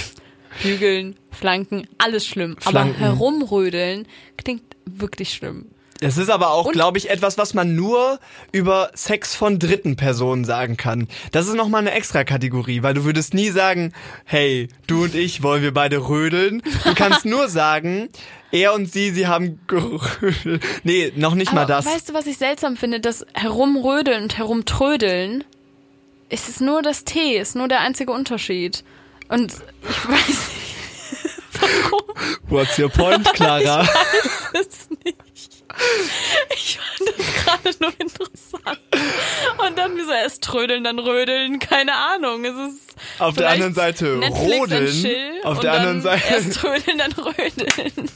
bügeln, 0.62 1.14
flanken, 1.30 1.86
alles 1.98 2.26
schlimm. 2.26 2.56
Flanken. 2.58 2.96
Aber 2.96 3.14
herumrödeln 3.14 4.06
klingt 4.36 4.62
wirklich 4.86 5.32
schlimm. 5.32 5.66
Es 6.00 6.16
ist 6.16 6.30
aber 6.30 6.50
auch, 6.50 6.70
glaube 6.70 6.98
ich, 6.98 7.10
etwas, 7.10 7.38
was 7.38 7.54
man 7.54 7.74
nur 7.74 8.20
über 8.52 8.90
Sex 8.94 9.34
von 9.34 9.58
dritten 9.58 9.96
Personen 9.96 10.44
sagen 10.44 10.76
kann. 10.76 11.08
Das 11.32 11.48
ist 11.48 11.54
nochmal 11.54 11.80
eine 11.80 11.90
extra 11.90 12.22
Kategorie, 12.22 12.82
weil 12.82 12.94
du 12.94 13.04
würdest 13.04 13.34
nie 13.34 13.50
sagen, 13.50 13.92
hey, 14.24 14.68
du 14.86 15.04
und 15.04 15.14
ich, 15.16 15.42
wollen 15.42 15.62
wir 15.62 15.74
beide 15.74 16.08
rödeln? 16.08 16.62
Du 16.84 16.94
kannst 16.94 17.24
nur 17.24 17.48
sagen, 17.48 18.10
er 18.52 18.74
und 18.74 18.92
sie, 18.92 19.10
sie 19.10 19.26
haben 19.26 19.60
gerödelt. 19.66 20.62
Nee, 20.84 21.12
noch 21.16 21.34
nicht 21.34 21.52
mal 21.52 21.62
Aber 21.62 21.74
das. 21.74 21.86
Weißt 21.86 22.10
du, 22.10 22.14
was 22.14 22.26
ich 22.26 22.38
seltsam 22.38 22.76
finde? 22.76 23.00
Das 23.00 23.26
Herumrödeln 23.34 24.22
und 24.22 24.38
Herumtrödeln, 24.38 25.42
es 26.28 26.48
ist 26.48 26.60
nur 26.60 26.82
das 26.82 27.04
T, 27.04 27.38
ist 27.38 27.56
nur 27.56 27.66
der 27.66 27.80
einzige 27.80 28.12
Unterschied. 28.12 28.84
Und 29.28 29.52
ich 29.88 30.08
weiß 30.08 30.28
nicht, 30.28 30.68
What's 32.48 32.78
your 32.78 32.88
point, 32.88 33.24
Clara? 33.34 33.86
es 34.52 34.90
nicht. 34.90 34.97
Ich 36.54 36.78
fand 36.78 37.18
das 37.18 37.44
gerade 37.44 37.76
nur 37.80 37.92
interessant. 37.98 38.80
Und 39.66 39.78
dann 39.78 39.96
wie 39.96 40.04
so 40.04 40.12
erst 40.12 40.42
trödeln, 40.42 40.84
dann 40.84 40.98
rödeln, 40.98 41.58
keine 41.58 41.94
Ahnung. 41.94 42.44
Es 42.44 42.54
ist 42.54 42.96
Auf 43.18 43.36
der 43.36 43.50
anderen 43.50 43.74
Seite 43.74 44.16
Netflix 44.16 44.60
rodeln. 44.60 45.44
Auf 45.44 45.60
der 45.60 45.72
anderen 45.72 46.00
Seite. 46.02 46.22
Erst 46.30 46.54
trödeln, 46.54 46.98
dann 46.98 47.12
rödeln. 47.12 48.10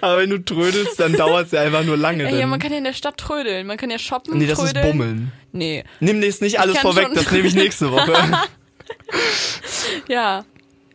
Aber 0.00 0.18
wenn 0.18 0.30
du 0.30 0.44
trödelst, 0.44 1.00
dann 1.00 1.14
dauert 1.14 1.46
es 1.46 1.52
ja 1.52 1.62
einfach 1.62 1.82
nur 1.84 1.96
lange. 1.96 2.28
Ey, 2.28 2.38
ja, 2.38 2.46
man 2.46 2.60
kann 2.60 2.70
ja 2.70 2.78
in 2.78 2.84
der 2.84 2.92
Stadt 2.92 3.18
trödeln. 3.18 3.66
Man 3.66 3.76
kann 3.76 3.90
ja 3.90 3.98
shoppen, 3.98 4.38
nee, 4.38 4.46
das 4.46 4.58
trödeln. 4.58 4.84
ist 4.84 4.92
Bummeln. 4.92 5.32
Nee, 5.52 5.84
Nimm 6.00 6.22
jetzt 6.22 6.42
nicht 6.42 6.60
alles 6.60 6.78
vorweg, 6.78 7.08
das 7.14 7.30
nehme 7.32 7.48
ich 7.48 7.54
nächste 7.54 7.90
Woche. 7.90 8.12
ja. 10.08 10.44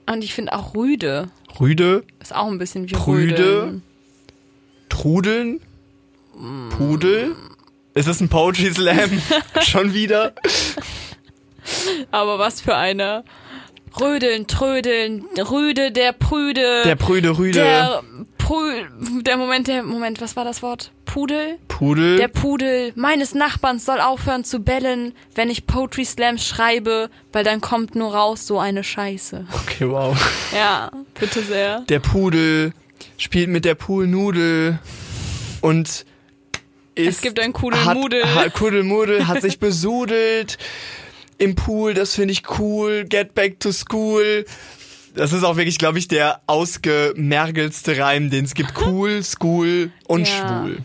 Und 0.05 0.23
ich 0.23 0.33
finde 0.33 0.53
auch 0.53 0.75
Rüde 0.75 1.29
Rüde, 1.59 2.03
ist 2.19 2.33
auch 2.33 2.47
ein 2.47 2.57
bisschen 2.57 2.89
wie 2.89 2.93
Prüde. 2.93 3.35
Rödeln. 3.35 3.83
Trudeln, 4.91 5.61
Pudel. 6.77 7.33
Ist 7.93 8.07
es 8.07 8.19
ein 8.19 8.27
Poetry 8.27 8.73
Slam? 8.73 9.21
Schon 9.61 9.93
wieder? 9.93 10.33
Aber 12.11 12.39
was 12.39 12.59
für 12.59 12.75
eine. 12.75 13.23
Rödeln, 13.99 14.47
trödeln, 14.47 15.25
Rüde, 15.37 15.91
der 15.91 16.11
Prüde. 16.11 16.83
Der 16.83 16.95
Prüde, 16.95 17.37
Rüde, 17.37 17.59
Der 17.59 18.03
Prü 18.37 18.83
der 19.21 19.37
Moment, 19.37 19.67
der 19.67 19.83
Moment, 19.83 20.19
was 20.21 20.35
war 20.35 20.43
das 20.43 20.61
Wort? 20.61 20.91
Pudel? 21.05 21.57
Pudel. 21.69 22.17
Der 22.17 22.27
Pudel 22.27 22.91
meines 22.95 23.33
Nachbarn 23.33 23.79
soll 23.79 24.01
aufhören 24.01 24.43
zu 24.43 24.59
bellen, 24.59 25.13
wenn 25.35 25.49
ich 25.49 25.67
Poetry 25.67 26.05
Slams 26.05 26.45
schreibe, 26.45 27.09
weil 27.31 27.43
dann 27.45 27.61
kommt 27.61 27.95
nur 27.95 28.13
raus 28.13 28.45
so 28.45 28.59
eine 28.59 28.83
Scheiße. 28.83 29.45
okay, 29.53 29.89
wow. 29.89 30.17
Ja, 30.53 30.91
bitte 31.17 31.41
sehr. 31.41 31.81
Der 31.81 31.99
Pudel 31.99 32.73
spielt 33.21 33.49
mit 33.49 33.65
der 33.65 33.75
Poolnudel 33.75 34.79
und 35.61 36.05
ist, 36.95 37.07
Es 37.17 37.21
gibt 37.21 37.39
ein 37.39 37.53
Kudelmudel. 37.53 38.23
Hat, 38.25 38.45
hat, 38.45 38.53
Kudelmudel 38.53 39.27
hat 39.27 39.41
sich 39.41 39.59
besudelt 39.59 40.57
im 41.37 41.55
Pool, 41.55 41.93
das 41.93 42.15
finde 42.15 42.33
ich 42.33 42.43
cool. 42.59 43.05
Get 43.07 43.33
back 43.33 43.59
to 43.59 43.71
school. 43.71 44.45
Das 45.15 45.33
ist 45.33 45.43
auch 45.43 45.55
wirklich, 45.57 45.77
glaube 45.77 45.99
ich, 45.99 46.07
der 46.07 46.41
ausgemergelste 46.47 47.97
Reim, 47.97 48.29
den 48.29 48.45
es 48.45 48.53
gibt. 48.53 48.73
Cool, 48.85 49.23
School 49.23 49.91
und 50.07 50.27
Ja. 50.27 50.61
schwul. 50.63 50.77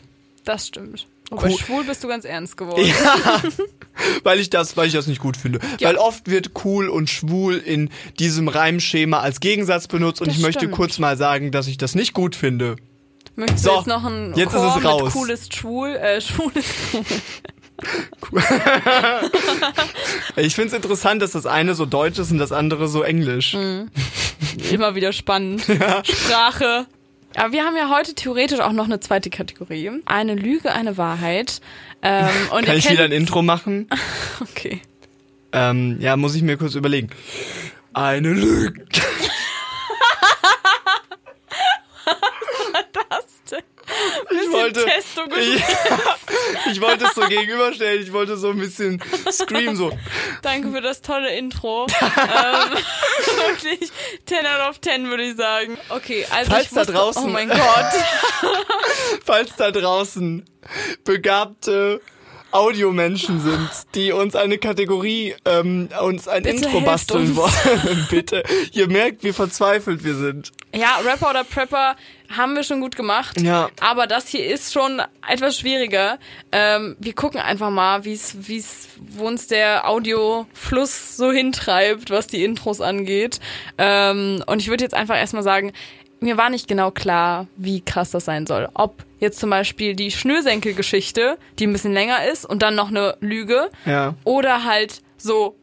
Das 0.45 0.69
stimmt. 0.69 1.07
Aber 1.31 1.43
Cool. 1.49 1.59
schwul 1.59 1.85
bist 1.85 2.05
du 2.05 2.09
ganz 2.09 2.25
ernst 2.25 2.57
geworden. 2.57 2.85
Ja, 2.87 3.43
weil 4.23 4.39
ich 4.39 4.49
das, 4.51 4.77
weil 4.77 4.87
ich 4.87 4.93
das 4.93 5.07
nicht 5.09 5.21
gut 5.21 5.37
finde. 5.37 5.59
Ja. 5.81 5.89
Weil 5.89 5.97
oft 5.97 6.29
wird 6.31 6.51
cool 6.65 6.89
und 6.89 7.11
schwul 7.11 7.57
in 7.57 7.91
diesem 8.21 8.47
Reimschema 8.49 9.19
als 9.21 9.41
Gegensatz 9.41 9.89
benutzt 9.89 10.21
und 10.21 10.29
Das 10.29 10.37
ich 10.37 10.43
möchte 10.43 10.61
stimmt. 10.61 10.75
kurz 10.75 10.99
mal 10.99 11.17
sagen, 11.17 11.51
dass 11.51 11.67
ich 11.67 11.79
das 11.79 11.95
nicht 11.97 12.13
gut 12.13 12.37
finde. 12.37 12.77
Möchtest 13.35 13.65
So, 13.65 13.71
du 13.71 13.77
jetzt 13.79 13.87
noch 13.89 14.05
ein 14.05 14.33
jetzt 14.37 14.55
ist 14.55 14.61
Chor 14.61 14.77
es 14.79 14.85
raus. 14.85 15.03
mit 15.05 15.13
cooles 15.13 15.49
Schwul, 15.53 15.89
äh, 15.97 16.21
schwules 16.21 16.65
Schwul. 16.65 17.03
Ich 20.37 20.55
finde 20.55 20.69
es 20.69 20.75
interessant, 20.75 21.21
dass 21.23 21.33
das 21.33 21.45
eine 21.47 21.75
so 21.75 21.85
deutsch 21.87 22.19
ist 22.19 22.31
und 22.31 22.39
das 22.39 22.53
andere 22.53 22.89
so 22.89 23.03
englisch. 23.03 23.55
Mhm. 23.55 23.91
Immer 24.71 24.95
wieder 24.95 25.13
spannend. 25.13 25.63
Sprache. 26.05 26.87
Aber 27.37 27.53
wir 27.53 27.65
haben 27.65 27.77
ja 27.77 27.91
heute 27.91 28.15
theoretisch 28.15 28.61
auch 28.61 28.73
noch 28.73 28.87
eine 28.87 29.01
zweite 29.01 29.31
Kategorie. 29.31 29.91
Eine 30.07 30.35
Lüge, 30.35 30.73
eine 30.73 30.97
Wahrheit. 30.97 31.61
Ähm, 32.03 32.29
und 32.51 32.65
Kann 32.65 32.77
ich 32.77 32.91
wieder 32.91 33.05
ein 33.05 33.13
Intro 33.13 33.43
machen? 33.43 33.89
Okay. 34.41 34.83
ähm, 35.53 35.97
ja, 36.01 36.17
muss 36.17 36.35
ich 36.35 36.43
mir 36.43 36.59
kurz 36.59 36.75
überlegen. 36.75 37.09
Eine 37.95 38.33
Lüge. 38.33 38.85
Ich 44.31 44.53
wollte, 44.53 44.87
ich, 45.41 45.63
ich 46.73 46.81
wollte 46.81 47.05
es 47.07 47.15
so 47.15 47.23
gegenüberstellen. 47.23 48.03
Ich 48.03 48.13
wollte 48.13 48.37
so 48.37 48.51
ein 48.51 48.59
bisschen 48.59 49.03
scream 49.31 49.77
so. 49.77 49.91
Danke 50.43 50.71
für 50.71 50.81
das 50.81 51.01
tolle 51.03 51.35
Intro. 51.37 51.87
ähm, 52.01 52.71
wirklich 53.47 53.91
10 54.27 54.47
out 54.47 54.69
of 54.71 54.81
10 54.81 55.09
würde 55.09 55.23
ich 55.25 55.37
sagen. 55.37 55.79
Okay, 55.89 56.27
also 56.31 56.51
Falls 56.51 56.71
da 56.71 56.81
wusste, 56.81 56.93
draußen- 56.93 57.25
Oh 57.25 57.29
mein 57.29 57.49
Gott. 57.49 57.59
falls 59.25 59.57
da 59.57 59.71
draußen 59.71 60.45
begabte 61.05 62.01
Audiomenschen 62.57 63.41
sind, 63.41 63.69
die 63.95 64.13
uns 64.13 64.35
eine 64.35 64.59
Kategorie, 64.59 65.35
ähm, 65.45 65.89
uns 66.03 66.27
ein 66.27 66.43
Bitte 66.43 66.65
Intro 66.65 66.81
basteln 66.81 67.29
uns. 67.29 67.37
wollen, 67.37 68.07
bitte. 68.11 68.43
Ihr 68.73 68.89
merkt, 68.89 69.23
wie 69.25 69.33
verzweifelt 69.33 70.05
wir 70.05 70.15
sind. 70.15 70.53
Ja, 70.75 70.97
Rapper 71.05 71.31
oder 71.31 71.45
Prepper 71.45 71.97
haben 72.35 72.55
wir 72.55 72.65
schon 72.65 72.81
gut 72.81 72.97
gemacht. 72.97 73.41
Ja. 73.41 73.69
Aber 73.81 74.07
das 74.07 74.29
hier 74.29 74.47
ist 74.47 74.73
schon 74.73 75.03
etwas 75.29 75.59
schwieriger. 75.59 76.19
Ähm, 76.51 76.97
wir 76.99 77.15
gucken 77.15 77.41
einfach 77.41 77.71
mal, 77.71 78.05
wie 78.05 78.15
es, 78.15 78.49
wie 78.49 78.59
es, 78.59 78.89
wo 78.99 79.27
uns 79.27 79.47
der 79.47 79.89
Audiofluss 79.89 81.17
so 81.17 81.31
hintreibt, 81.31 82.11
was 82.11 82.27
die 82.27 82.43
Intros 82.45 82.81
angeht. 82.81 83.39
Ähm, 83.79 84.43
und 84.47 84.61
ich 84.61 84.69
würde 84.69 84.83
jetzt 84.83 84.95
einfach 84.95 85.17
erstmal 85.17 85.43
sagen, 85.43 85.73
mir 86.21 86.37
war 86.37 86.51
nicht 86.51 86.69
genau 86.69 86.91
klar, 86.91 87.47
wie 87.57 87.81
krass 87.83 88.11
das 88.11 88.25
sein 88.25 88.47
soll. 88.47 88.69
Ob 88.75 89.05
jetzt 89.19 89.39
zum 89.39 89.51
Beispiel 89.51 89.95
die 89.95 90.11
Schnürsenkelgeschichte, 90.11 91.39
die 91.59 91.67
ein 91.67 91.73
bisschen 91.73 91.93
länger 91.93 92.25
ist 92.31 92.45
und 92.45 92.63
dann 92.63 92.75
noch 92.75 92.89
eine 92.89 93.17
Lüge, 93.21 93.71
Ja. 93.85 94.15
oder 94.25 94.65
halt 94.65 95.03
so, 95.17 95.57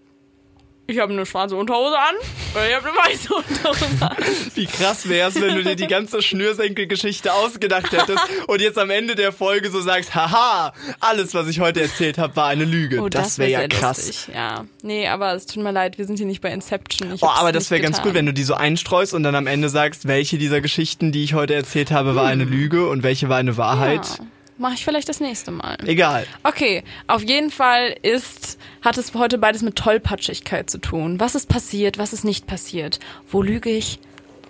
ich 0.86 1.00
habe 1.00 1.14
eine 1.14 1.26
schwarze 1.26 1.56
Unterhose 1.56 1.98
an 1.98 2.16
oder 2.54 2.68
ich 2.68 2.76
habe 2.76 2.90
eine 2.90 2.98
weiße 2.98 3.34
Unterhose 3.34 3.86
an. 4.02 4.18
Wie 4.56 4.66
krass 4.66 5.08
wär's, 5.08 5.36
wenn 5.36 5.56
du 5.56 5.64
dir 5.64 5.76
die 5.76 5.88
ganze 5.88 6.22
Schnürsenkelgeschichte 6.22 7.34
ausgedacht 7.34 7.92
hättest 7.92 8.20
und 8.48 8.62
jetzt 8.62 8.78
am 8.78 8.90
Ende 8.90 9.16
der 9.16 9.32
Folge 9.32 9.72
so 9.72 9.80
sagst, 9.80 10.14
haha, 10.14 10.74
alles, 11.00 11.34
was 11.34 11.48
ich 11.48 11.60
heute 11.62 11.82
erzählt 11.82 12.18
habe, 12.18 12.36
war 12.36 12.48
eine 12.48 12.66
Lüge. 12.66 13.00
Oh, 13.02 13.10
das 13.10 13.40
wäre 13.40 13.52
wär 13.52 13.62
ja 13.62 13.68
krass. 13.68 14.08
Lustig. 14.08 14.36
Ja, 14.36 14.66
nee, 14.82 15.08
aber 15.08 15.34
es 15.34 15.46
tut 15.46 15.64
mir 15.64 15.72
leid, 15.72 15.98
wir 15.98 16.06
sind 16.06 16.18
hier 16.18 16.26
nicht 16.26 16.42
bei 16.42 16.52
Inception. 16.52 17.14
Ich 17.14 17.24
Oh, 17.24 17.30
aber 17.30 17.52
das 17.52 17.72
wäre 17.72 17.82
ganz 17.82 18.02
gut, 18.02 18.14
wenn 18.14 18.26
du 18.26 18.34
die 18.34 18.44
so 18.44 18.54
einstreust 18.54 19.14
und 19.14 19.24
dann 19.24 19.36
am 19.36 19.48
Ende 19.48 19.70
sagst, 19.70 20.08
welche 20.08 20.38
dieser 20.38 20.60
Geschichten, 20.60 21.12
die 21.12 21.24
ich 21.24 21.34
heute 21.34 21.54
erzählt 21.54 21.92
habe, 21.92 22.16
war 22.16 22.26
eine 22.26 22.44
Lüge 22.44 22.88
und 22.90 23.04
welche 23.04 23.30
war 23.30 23.38
eine 23.38 23.58
Wahrheit. 23.58 24.06
Ja, 24.20 24.26
Mach 24.58 24.74
ich 24.74 24.86
vielleicht 24.86 25.10
das 25.10 25.20
nächste 25.20 25.52
Mal. 25.52 25.78
Egal. 25.86 26.28
Okay, 26.44 26.84
auf 27.08 27.24
jeden 27.24 27.50
Fall 27.50 27.96
ist, 28.04 28.60
hat 28.84 28.98
es 28.98 29.14
heute 29.16 29.38
beides 29.38 29.62
mit 29.64 29.76
Tollpatschigkeit 29.76 30.70
zu 30.70 30.78
tun. 30.78 31.20
Was 31.20 31.36
ist 31.36 31.50
passiert, 31.50 31.98
was 31.98 32.14
ist 32.14 32.24
nicht 32.24 32.46
passiert? 32.48 33.00
Wo 33.32 33.42
lüge 33.42 33.70
ich? 33.72 34.00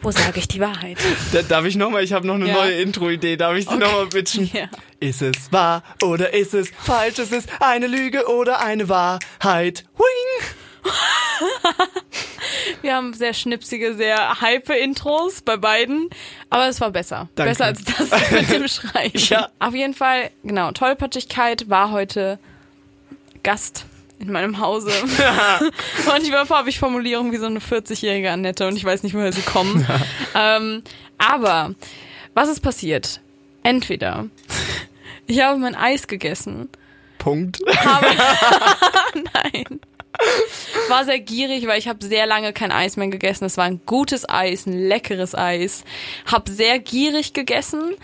Wo 0.01 0.11
sage 0.11 0.39
ich 0.39 0.49
die 0.49 0.59
Wahrheit? 0.59 0.97
Da, 1.31 1.41
darf 1.41 1.63
ich 1.65 1.77
nochmal, 1.77 2.03
ich 2.03 2.11
habe 2.11 2.27
noch 2.27 2.35
eine 2.35 2.47
Ja. 2.49 2.53
neue 2.53 2.81
Intro-Idee, 2.81 3.37
darf 3.37 3.55
ich 3.55 3.65
sie 3.65 3.71
noch 3.77 3.87
nochmal 3.87 4.07
pitchen? 4.07 4.49
Ja. 4.53 4.65
Ist 4.99 5.21
es 5.21 5.51
wahr 5.51 5.81
oder 6.03 6.33
ist 6.33 6.53
es 6.53 6.69
falsch? 6.77 7.19
Ist 7.19 7.31
es 7.31 7.45
eine 7.61 7.87
Lüge 7.87 8.27
oder 8.27 8.59
eine 8.59 8.89
Wahrheit? 8.89 9.85
Wing! 9.97 10.47
Wir 12.81 12.95
haben 12.95 13.13
sehr 13.13 13.33
schnipsige, 13.33 13.93
sehr 13.95 14.41
hype 14.41 14.69
Intros 14.69 15.41
bei 15.41 15.57
beiden, 15.57 16.09
aber 16.49 16.67
es 16.67 16.81
war 16.81 16.91
besser. 16.91 17.29
Danke. 17.35 17.51
Besser 17.51 17.65
als 17.65 17.83
das 17.83 18.31
mit 18.31 18.51
dem 18.51 18.67
Schreiben. 18.67 19.17
Ja. 19.17 19.49
Auf 19.59 19.73
jeden 19.73 19.93
Fall, 19.93 20.31
genau, 20.43 20.71
Tollpatschigkeit 20.71 21.69
war 21.69 21.91
heute 21.91 22.39
Gast 23.43 23.85
in 24.19 24.31
meinem 24.31 24.59
Hause. 24.59 24.91
Manchmal 26.05 26.47
habe 26.49 26.69
ich 26.69 26.79
Formulierungen 26.79 27.31
wie 27.31 27.37
so 27.37 27.45
eine 27.45 27.59
40-jährige 27.59 28.31
Annette 28.31 28.67
und 28.67 28.75
ich 28.75 28.83
weiß 28.83 29.03
nicht, 29.03 29.15
woher 29.15 29.31
sie 29.33 29.41
kommen. 29.41 29.85
ähm, 30.35 30.83
aber 31.17 31.73
was 32.33 32.49
ist 32.49 32.61
passiert? 32.61 33.21
Entweder 33.63 34.25
ich 35.27 35.41
habe 35.41 35.57
mein 35.57 35.75
Eis 35.75 36.07
gegessen 36.07 36.69
Punkt. 37.17 37.59
habe 37.77 38.07
nein 39.33 39.79
war 40.89 41.05
sehr 41.05 41.19
gierig, 41.19 41.67
weil 41.67 41.79
ich 41.79 41.87
habe 41.87 42.05
sehr 42.05 42.25
lange 42.25 42.53
kein 42.53 42.71
Eis 42.71 42.97
mehr 42.97 43.07
gegessen. 43.07 43.45
Es 43.45 43.57
war 43.57 43.65
ein 43.65 43.81
gutes 43.85 44.27
Eis, 44.29 44.65
ein 44.65 44.73
leckeres 44.73 45.35
Eis. 45.35 45.83
Hab 46.31 46.49
sehr 46.49 46.79
gierig 46.79 47.33
gegessen. 47.33 47.95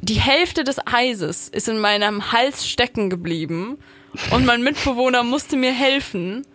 Die 0.00 0.20
Hälfte 0.20 0.62
des 0.64 0.78
Eises 0.86 1.48
ist 1.48 1.68
in 1.68 1.80
meinem 1.80 2.32
Hals 2.32 2.68
stecken 2.68 3.10
geblieben 3.10 3.78
und 4.30 4.46
mein 4.46 4.62
Mitbewohner 4.62 5.24
musste 5.24 5.56
mir 5.56 5.72
helfen, 5.72 6.46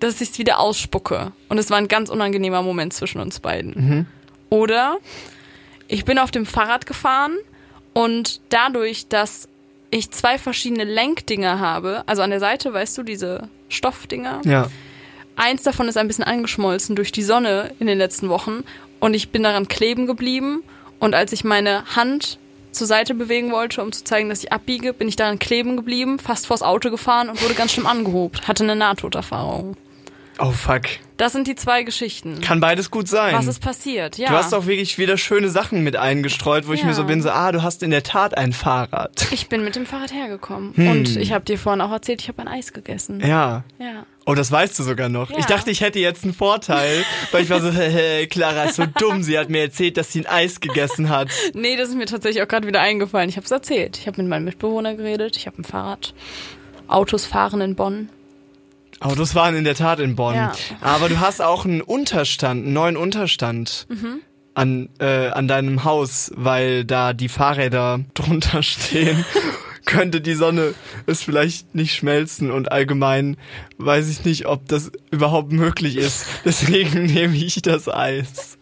dass 0.00 0.20
ich 0.20 0.30
es 0.30 0.38
wieder 0.38 0.58
ausspucke. 0.58 1.32
Und 1.48 1.58
es 1.58 1.70
war 1.70 1.78
ein 1.78 1.88
ganz 1.88 2.10
unangenehmer 2.10 2.62
Moment 2.62 2.92
zwischen 2.92 3.20
uns 3.20 3.40
beiden. 3.40 4.06
Oder 4.50 4.98
ich 5.88 6.04
bin 6.04 6.18
auf 6.18 6.30
dem 6.30 6.44
Fahrrad 6.44 6.84
gefahren 6.86 7.36
und 7.94 8.40
dadurch, 8.50 9.08
dass 9.08 9.48
ich 9.92 10.10
zwei 10.10 10.38
verschiedene 10.38 10.84
Lenkdinger 10.84 11.60
habe, 11.60 12.02
also 12.06 12.22
an 12.22 12.30
der 12.30 12.40
Seite, 12.40 12.72
weißt 12.72 12.96
du, 12.98 13.02
diese 13.02 13.48
Stoffdinger, 13.68 14.40
Ja. 14.44 14.68
eins 15.36 15.62
davon 15.62 15.86
ist 15.86 15.96
ein 15.98 16.08
bisschen 16.08 16.24
angeschmolzen 16.24 16.96
durch 16.96 17.12
die 17.12 17.22
Sonne 17.22 17.72
in 17.78 17.86
den 17.86 17.98
letzten 17.98 18.28
Wochen 18.28 18.64
und 19.00 19.14
ich 19.14 19.28
bin 19.30 19.42
daran 19.42 19.68
kleben 19.68 20.06
geblieben 20.06 20.62
und 20.98 21.14
als 21.14 21.32
ich 21.32 21.44
meine 21.44 21.84
Hand 21.94 22.38
zur 22.72 22.86
Seite 22.86 23.14
bewegen 23.14 23.52
wollte, 23.52 23.82
um 23.82 23.92
zu 23.92 24.02
zeigen, 24.02 24.30
dass 24.30 24.42
ich 24.42 24.50
abbiege, 24.50 24.94
bin 24.94 25.06
ich 25.08 25.16
daran 25.16 25.38
kleben 25.38 25.76
geblieben, 25.76 26.18
fast 26.18 26.46
vors 26.46 26.62
Auto 26.62 26.90
gefahren 26.90 27.28
und 27.28 27.42
wurde 27.42 27.52
ganz 27.54 27.72
schlimm 27.72 27.86
angehobt. 27.86 28.48
Hatte 28.48 28.64
eine 28.64 28.76
Nahtoderfahrung. 28.76 29.76
Oh 30.44 30.50
fuck. 30.50 30.82
Das 31.18 31.32
sind 31.32 31.46
die 31.46 31.54
zwei 31.54 31.84
Geschichten. 31.84 32.40
Kann 32.40 32.58
beides 32.58 32.90
gut 32.90 33.06
sein. 33.06 33.36
Was 33.36 33.46
ist 33.46 33.60
passiert? 33.60 34.18
Ja. 34.18 34.28
Du 34.30 34.34
hast 34.34 34.52
auch 34.52 34.66
wirklich 34.66 34.98
wieder 34.98 35.16
schöne 35.16 35.50
Sachen 35.50 35.84
mit 35.84 35.94
eingestreut, 35.94 36.66
wo 36.66 36.72
ich 36.72 36.80
Ja. 36.80 36.86
mir 36.86 36.94
so 36.94 37.04
bin, 37.04 37.22
so, 37.22 37.30
ah, 37.30 37.52
du 37.52 37.62
hast 37.62 37.84
in 37.84 37.92
der 37.92 38.02
Tat 38.02 38.36
ein 38.36 38.52
Fahrrad. 38.52 39.28
ich 39.30 39.48
bin 39.48 39.62
mit 39.62 39.76
dem 39.76 39.86
Fahrrad 39.86 40.12
hergekommen. 40.12 40.74
Hm. 40.74 40.90
Und 40.90 41.16
ich 41.16 41.32
habe 41.32 41.44
dir 41.44 41.58
vorhin 41.58 41.80
auch 41.80 41.92
erzählt, 41.92 42.22
ich 42.22 42.28
habe 42.28 42.42
ein 42.42 42.48
Eis 42.48 42.72
gegessen. 42.72 43.20
Ja. 43.20 43.62
Ja. 43.78 44.04
Oh, 44.26 44.34
das 44.34 44.50
weißt 44.50 44.76
du 44.80 44.82
sogar 44.82 45.08
noch. 45.08 45.30
Ja. 45.30 45.38
Ich 45.38 45.46
dachte, 45.46 45.70
ich 45.70 45.80
hätte 45.80 46.00
jetzt 46.00 46.24
einen 46.24 46.34
Vorteil, 46.34 47.04
weil 47.30 47.44
ich 47.44 47.50
war 47.50 47.60
so, 47.60 47.70
hey, 47.72 48.26
Clara 48.26 48.64
ist 48.64 48.74
so 48.76 48.86
dumm. 48.86 49.22
Sie 49.22 49.38
hat 49.38 49.48
mir 49.48 49.60
erzählt, 49.62 49.96
dass 49.96 50.10
sie 50.10 50.20
ein 50.22 50.26
Eis 50.26 50.58
gegessen 50.60 51.08
hat. 51.08 51.28
Nee, 51.54 51.76
das 51.76 51.90
ist 51.90 51.94
mir 51.96 52.06
tatsächlich 52.06 52.42
auch 52.42 52.48
gerade 52.48 52.66
wieder 52.66 52.80
eingefallen. 52.80 53.28
Ich 53.28 53.36
habe 53.36 53.44
es 53.44 53.50
erzählt. 53.52 53.96
Ich 53.98 54.08
habe 54.08 54.20
mit 54.20 54.28
meinem 54.28 54.44
Mitbewohner 54.44 54.94
geredet. 54.96 55.36
Ich 55.36 55.46
habe 55.46 55.60
ein 55.62 55.64
Fahrrad. 55.64 56.14
Autos 56.88 57.26
fahren 57.26 57.60
in 57.60 57.76
Bonn. 57.76 58.08
Autos 59.02 59.34
waren 59.34 59.54
in 59.56 59.64
der 59.64 59.74
Tat 59.74 60.00
in 60.00 60.16
Bonn. 60.16 60.34
Ja. 60.34 60.52
Aber 60.80 61.08
du 61.08 61.20
hast 61.20 61.40
auch 61.42 61.64
einen 61.64 61.80
Unterstand, 61.80 62.64
einen 62.64 62.72
neuen 62.72 62.96
Unterstand 62.96 63.86
Mhm. 63.88 64.20
an, 64.54 64.88
äh, 65.00 65.28
an 65.28 65.48
deinem 65.48 65.84
Haus, 65.84 66.30
weil 66.34 66.84
da 66.84 67.12
die 67.12 67.28
Fahrräder 67.28 68.00
drunter 68.14 68.62
stehen. 68.62 69.24
Könnte 69.84 70.20
die 70.20 70.34
Sonne 70.34 70.74
es 71.06 71.22
vielleicht 71.24 71.74
nicht 71.74 71.94
schmelzen 71.96 72.52
und 72.52 72.70
allgemein 72.70 73.36
weiß 73.78 74.08
ich 74.10 74.24
nicht, 74.24 74.46
ob 74.46 74.68
das 74.68 74.92
überhaupt 75.10 75.50
möglich 75.50 75.96
ist. 75.96 76.24
Deswegen 76.44 77.04
nehme 77.06 77.36
ich 77.36 77.60
das 77.62 77.88
Eis. 77.88 78.58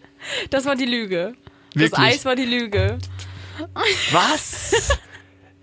Das 0.48 0.64
war 0.64 0.76
die 0.76 0.86
Lüge. 0.86 1.34
Wirklich? 1.74 1.90
Das 1.90 1.98
Eis 2.00 2.24
war 2.24 2.36
die 2.36 2.46
Lüge. 2.46 2.98
Was? 4.12 4.98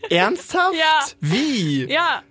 Ernsthaft? 0.09 0.75
Ja. 0.77 1.05
Wie? 1.19 1.85
Ja. 1.91 2.21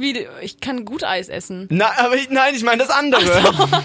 Wie, 0.00 0.26
ich 0.40 0.60
kann 0.60 0.84
gut 0.84 1.04
Eis 1.04 1.28
essen. 1.28 1.66
Na, 1.70 1.90
aber 1.98 2.16
ich, 2.16 2.30
nein, 2.30 2.54
ich 2.54 2.62
meine 2.62 2.82
das 2.82 2.90
andere. 2.90 3.20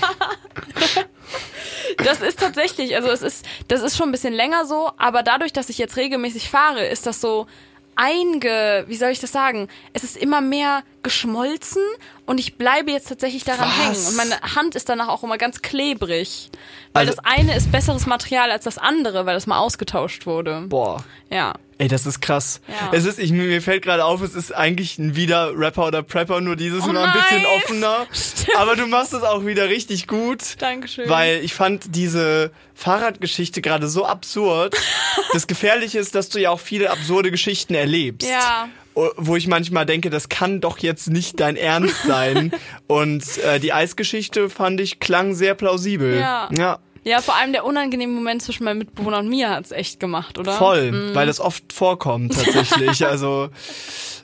Das 1.97 2.21
ist 2.21 2.39
tatsächlich, 2.39 2.95
also 2.95 3.09
es 3.09 3.21
ist, 3.21 3.45
das 3.67 3.81
ist 3.81 3.95
schon 3.97 4.09
ein 4.09 4.11
bisschen 4.11 4.33
länger 4.33 4.65
so, 4.65 4.91
aber 4.97 5.23
dadurch, 5.23 5.53
dass 5.53 5.69
ich 5.69 5.77
jetzt 5.77 5.97
regelmäßig 5.97 6.49
fahre, 6.49 6.85
ist 6.85 7.07
das 7.07 7.21
so 7.21 7.47
einge, 7.95 8.83
wie 8.87 8.95
soll 8.95 9.09
ich 9.09 9.19
das 9.19 9.31
sagen? 9.31 9.69
Es 9.93 10.03
ist 10.03 10.17
immer 10.17 10.41
mehr 10.41 10.83
geschmolzen 11.05 11.81
und 12.25 12.39
ich 12.39 12.57
bleibe 12.57 12.91
jetzt 12.91 13.07
tatsächlich 13.07 13.45
daran 13.45 13.69
Was? 13.69 13.77
hängen 13.77 14.07
und 14.07 14.15
meine 14.17 14.41
Hand 14.55 14.75
ist 14.75 14.89
danach 14.89 15.07
auch 15.07 15.23
immer 15.23 15.37
ganz 15.37 15.61
klebrig. 15.61 16.49
Weil 16.91 17.07
Also- 17.07 17.15
das 17.15 17.25
eine 17.25 17.55
ist 17.55 17.71
besseres 17.71 18.05
Material 18.07 18.51
als 18.51 18.65
das 18.65 18.77
andere, 18.77 19.25
weil 19.25 19.35
das 19.35 19.47
mal 19.47 19.59
ausgetauscht 19.59 20.25
wurde. 20.25 20.63
Boah. 20.67 21.03
Ja. 21.29 21.53
Ey, 21.77 21.89
das 21.89 22.05
ist 22.05 22.21
krass. 22.21 22.61
Ja. 22.69 22.91
Es 22.93 23.05
ist, 23.05 23.19
ich, 23.19 23.31
mir 23.31 23.61
fällt 23.61 23.83
gerade 23.83 24.05
auf, 24.05 24.21
es 24.21 24.33
ist 24.33 24.55
eigentlich 24.55 24.97
ein 24.97 25.15
wieder 25.17 25.51
Rapper 25.57 25.87
oder 25.87 26.03
Prepper, 26.03 26.39
nur 26.39 26.55
dieses 26.55 26.83
Oh 26.85 26.87
Mal 26.87 27.03
ein 27.05 27.13
bisschen 27.13 27.45
offener. 27.45 28.07
Aber 28.57 28.75
du 28.77 28.87
machst 28.87 29.13
es 29.13 29.23
auch 29.23 29.45
wieder 29.45 29.67
richtig 29.69 30.07
gut. 30.07 30.39
Dankeschön. 30.59 31.09
Weil 31.09 31.43
ich 31.43 31.53
fand 31.53 31.95
diese 31.95 32.51
Fahrradgeschichte 32.75 33.61
gerade 33.61 33.87
so 33.87 34.05
absurd. 34.05 34.75
Das 35.33 35.47
Gefährliche 35.47 35.99
ist, 35.99 36.15
dass 36.15 36.29
du 36.29 36.39
ja 36.39 36.49
auch 36.49 36.61
viele 36.61 36.89
absurde 36.91 37.29
Geschichten 37.29 37.73
erlebst. 37.75 38.29
Ja. 38.29 38.69
Wo 38.95 39.35
ich 39.35 39.47
manchmal 39.47 39.85
denke, 39.85 40.09
das 40.09 40.29
kann 40.29 40.61
doch 40.61 40.77
jetzt 40.77 41.09
nicht 41.09 41.39
dein 41.39 41.57
Ernst 41.57 42.03
sein. 42.03 42.51
Und 42.87 43.37
äh, 43.39 43.59
die 43.59 43.73
Eisgeschichte 43.73 44.49
fand 44.49 44.79
ich 44.79 44.99
klang 44.99 45.33
sehr 45.33 45.53
plausibel. 45.53 46.17
Ja. 46.17 46.49
Ja. 46.57 46.79
Ja, 47.05 47.21
vor 47.21 47.35
allem 47.35 47.53
der 47.53 47.65
unangenehme 47.65 48.11
Moment 48.13 48.41
zwischen 48.41 48.63
meinem 48.65 48.79
Mitbewohner 48.79 49.19
und 49.19 49.29
mir 49.29 49.49
hat's 49.51 49.71
echt 49.71 49.99
gemacht, 49.99 50.37
oder? 50.39 50.53
Voll, 50.53 50.91
Mhm. 50.91 51.15
weil 51.15 51.27
das 51.27 51.39
oft 51.39 51.71
vorkommt 51.71 52.33
tatsächlich. 52.33 53.05
also 53.07 53.49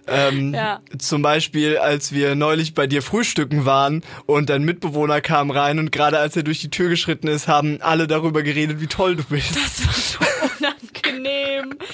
ähm, 0.07 0.53
Ja. 0.53 0.81
zum 0.97 1.21
Beispiel, 1.21 1.77
als 1.77 2.11
wir 2.11 2.33
neulich 2.35 2.73
bei 2.73 2.87
dir 2.87 3.01
frühstücken 3.03 3.65
waren 3.65 4.03
und 4.25 4.49
dein 4.49 4.63
Mitbewohner 4.63 5.21
kam 5.21 5.51
rein 5.51 5.77
und 5.77 5.91
gerade 5.91 6.17
als 6.17 6.35
er 6.35 6.41
durch 6.43 6.59
die 6.59 6.71
Tür 6.71 6.89
geschritten 6.89 7.27
ist, 7.27 7.47
haben 7.47 7.77
alle 7.81 8.07
darüber 8.07 8.41
geredet, 8.41 8.81
wie 8.81 8.87
toll 8.87 9.15
du 9.15 9.23
bist. 9.25 9.55
Das 9.55 9.85
war 9.85 9.93
so 9.93 10.55
unangenehm. 10.59 11.77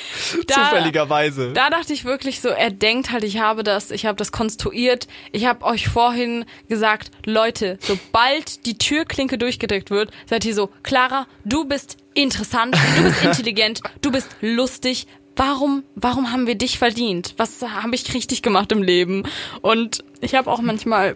Da, 0.47 0.55
Zufälligerweise. 0.55 1.53
Da 1.53 1.69
dachte 1.69 1.93
ich 1.93 2.03
wirklich 2.03 2.41
so, 2.41 2.49
er 2.49 2.69
denkt 2.69 3.11
halt, 3.11 3.23
ich 3.23 3.39
habe 3.39 3.63
das, 3.63 3.91
ich 3.91 4.05
habe 4.05 4.17
das 4.17 4.31
konstruiert. 4.33 5.07
Ich 5.31 5.45
habe 5.45 5.63
euch 5.65 5.87
vorhin 5.87 6.45
gesagt, 6.67 7.11
Leute, 7.25 7.77
sobald 7.81 8.65
die 8.65 8.77
Türklinke 8.77 9.37
durchgedrückt 9.37 9.89
wird, 9.89 10.11
seid 10.25 10.43
ihr 10.45 10.53
so, 10.53 10.69
Clara, 10.83 11.27
du 11.45 11.65
bist 11.65 11.97
interessant, 12.13 12.75
du 12.97 13.03
bist 13.03 13.23
intelligent, 13.23 13.81
du 14.01 14.11
bist 14.11 14.29
lustig. 14.41 15.07
Warum, 15.35 15.83
warum 15.95 16.31
haben 16.31 16.47
wir 16.47 16.55
dich 16.55 16.79
verdient? 16.79 17.35
Was 17.37 17.61
habe 17.61 17.93
ich 17.93 18.11
richtig 18.15 18.41
gemacht 18.41 18.71
im 18.71 18.81
Leben? 18.81 19.23
Und 19.61 20.03
ich 20.19 20.33
habe 20.33 20.49
auch 20.51 20.61
manchmal 20.61 21.15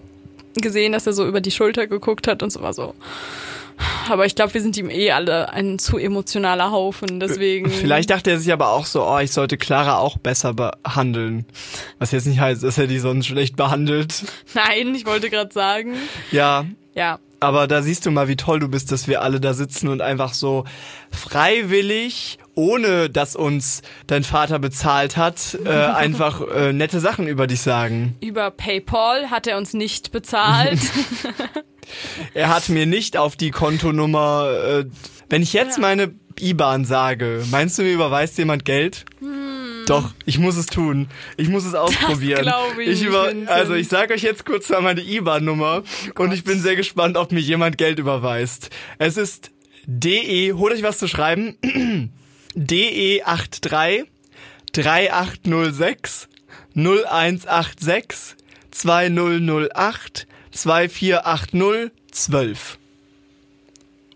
gesehen, 0.56 0.92
dass 0.92 1.08
er 1.08 1.14
so 1.14 1.26
über 1.28 1.42
die 1.42 1.50
Schulter 1.52 1.88
geguckt 1.88 2.28
hat 2.28 2.44
und 2.44 2.52
so 2.52 2.62
war 2.62 2.74
so. 2.74 2.94
Aber 4.10 4.28
ich 4.28 4.36
glaube, 4.36 4.54
wir 4.54 4.62
sind 4.62 4.78
ihm 4.78 4.92
eh 4.92 5.10
alle 5.12 5.52
ein 5.54 5.80
zu 5.80 5.98
emotionaler 5.98 6.72
Haufen, 6.72 7.20
deswegen. 7.20 7.70
Vielleicht 7.72 8.12
dachte 8.12 8.30
er 8.30 8.40
sich 8.40 8.54
aber 8.54 8.70
auch 8.70 8.86
so, 8.86 9.04
oh, 9.04 9.18
ich 9.18 9.32
sollte 9.32 9.58
Clara 9.58 9.98
auch 9.98 10.18
besser 10.18 10.54
behandeln. 10.54 11.46
Was 11.98 12.12
jetzt 12.12 12.28
nicht 12.28 12.40
heißt, 12.40 12.62
dass 12.64 12.78
er 12.78 12.86
die 12.86 13.00
sonst 13.00 13.26
schlecht 13.26 13.56
behandelt. 13.56 14.24
Nein, 14.54 14.94
ich 14.94 15.08
wollte 15.08 15.30
gerade 15.32 15.52
sagen. 15.52 15.96
Ja, 16.32 16.66
Ja. 16.94 17.20
Aber 17.42 17.68
da 17.68 17.82
siehst 17.82 18.06
du 18.06 18.12
mal, 18.12 18.28
wie 18.28 18.36
toll 18.36 18.60
du 18.60 18.68
bist, 18.68 18.92
dass 18.92 19.08
wir 19.08 19.24
alle 19.24 19.40
da 19.42 19.54
sitzen 19.54 19.88
und 19.88 20.00
einfach 20.00 20.36
so 20.36 20.64
freiwillig, 21.10 22.38
ohne 22.54 23.10
dass 23.10 23.36
uns 23.36 23.82
dein 24.06 24.24
Vater 24.24 24.60
bezahlt 24.60 25.18
hat, 25.18 25.58
äh, 25.66 25.70
einfach 25.70 26.42
äh, 26.56 26.72
nette 26.72 27.00
Sachen 27.00 27.28
über 27.28 27.48
dich 27.48 27.62
sagen. 27.62 28.16
Über 28.22 28.52
PayPal 28.52 29.32
hat 29.32 29.48
er 29.48 29.58
uns 29.58 29.74
nicht 29.74 30.12
bezahlt. 30.12 30.80
Er 32.34 32.48
hat 32.48 32.70
mir 32.70 32.86
nicht 32.86 33.18
auf 33.18 33.36
die 33.36 33.52
Kontonummer, 33.52 34.50
äh, 34.64 34.86
wenn 35.28 35.42
ich 35.42 35.52
jetzt 35.52 35.78
meine 35.78 36.14
IBAN 36.40 36.86
sage, 36.86 37.44
meinst 37.52 37.78
du, 37.78 37.84
mir 37.84 37.92
überweist 37.92 38.38
jemand 38.38 38.64
Geld? 38.64 39.04
Doch, 39.88 40.14
ich 40.26 40.38
muss 40.38 40.58
es 40.58 40.66
tun. 40.68 41.08
Ich 41.38 41.50
muss 41.50 41.66
es 41.66 41.74
ausprobieren. 41.74 42.44
glaub 42.44 42.78
ich 42.78 42.90
nicht, 42.90 43.04
über, 43.04 43.28
Vincent. 43.28 43.50
also 43.50 43.74
ich 43.74 43.88
sage 43.88 44.14
euch 44.14 44.22
jetzt 44.22 44.46
kurz 44.46 44.70
mal 44.70 44.82
meine 44.82 45.02
IBAN-Nummer 45.02 45.84
und 46.16 46.34
ich 46.34 46.44
bin 46.44 46.60
sehr 46.62 46.76
gespannt, 46.76 47.18
ob 47.18 47.32
mir 47.32 47.40
jemand 47.40 47.78
Geld 47.78 48.00
überweist. 48.00 48.70
Es 48.98 49.18
ist 49.18 49.52
DE, 49.86 50.54
holt 50.54 50.74
euch 50.74 50.84
was 50.84 50.98
zu 50.98 51.08
schreiben. 51.08 51.58
DE83 52.56 54.06
3806 54.74 56.28
0186 56.76 58.36
2008 58.72 60.28
2480 60.52 61.92
12. 62.12 62.78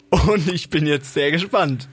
Und 0.10 0.52
ich 0.52 0.70
bin 0.70 0.86
jetzt 0.86 1.14
sehr 1.14 1.32
gespannt. 1.32 1.88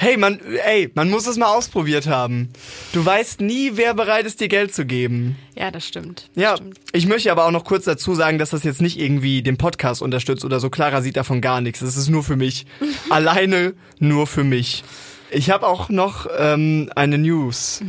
Hey, 0.00 0.16
man, 0.16 0.38
ey, 0.64 0.90
man 0.94 1.10
muss 1.10 1.26
es 1.26 1.36
mal 1.38 1.46
ausprobiert 1.52 2.06
haben. 2.06 2.50
Du 2.92 3.04
weißt 3.04 3.40
nie, 3.40 3.72
wer 3.74 3.94
bereit 3.94 4.26
ist, 4.26 4.40
dir 4.40 4.46
Geld 4.46 4.72
zu 4.72 4.86
geben. 4.86 5.36
ja, 5.56 5.72
das 5.72 5.86
stimmt. 5.86 6.30
Das 6.34 6.42
Ja, 6.42 6.56
Stimmt. 6.56 6.78
ich 6.92 7.06
möchte 7.08 7.32
aber 7.32 7.44
auch 7.46 7.50
noch 7.50 7.64
kurz 7.64 7.84
dazu 7.84 8.14
sagen, 8.14 8.38
dass 8.38 8.50
das 8.50 8.62
jetzt 8.62 8.80
nicht 8.80 8.98
irgendwie 8.98 9.42
den 9.42 9.56
Podcast 9.58 10.00
unterstützt 10.00 10.44
oder 10.44 10.60
so. 10.60 10.70
Clara 10.70 11.02
sieht 11.02 11.16
davon 11.16 11.40
gar 11.40 11.60
nichts. 11.60 11.80
Das 11.80 11.96
ist 11.96 12.08
nur 12.08 12.22
für 12.22 12.36
mich. 12.36 12.64
Alleine 13.10 13.74
nur 13.98 14.28
für 14.28 14.44
mich. 14.44 14.84
Ich 15.30 15.50
habe 15.50 15.66
auch 15.66 15.88
noch 15.88 16.28
ähm, 16.38 16.90
eine 16.94 17.18
News. 17.18 17.82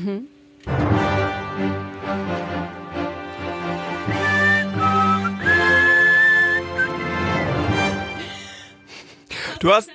Du 9.60 9.72
hast, 9.74 9.90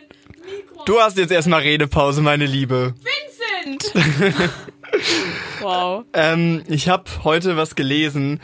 du 0.87 1.01
hast 1.01 1.19
jetzt 1.19 1.31
erstmal 1.31 1.63
Redepause, 1.63 2.23
meine 2.23 2.47
Liebe. 2.47 2.95
Vincent! 3.65 3.93
wow. 5.61 6.05
Ähm, 6.13 6.63
ich 6.69 6.89
habe 6.89 7.05
heute 7.25 7.57
was 7.57 7.75
gelesen 7.75 8.41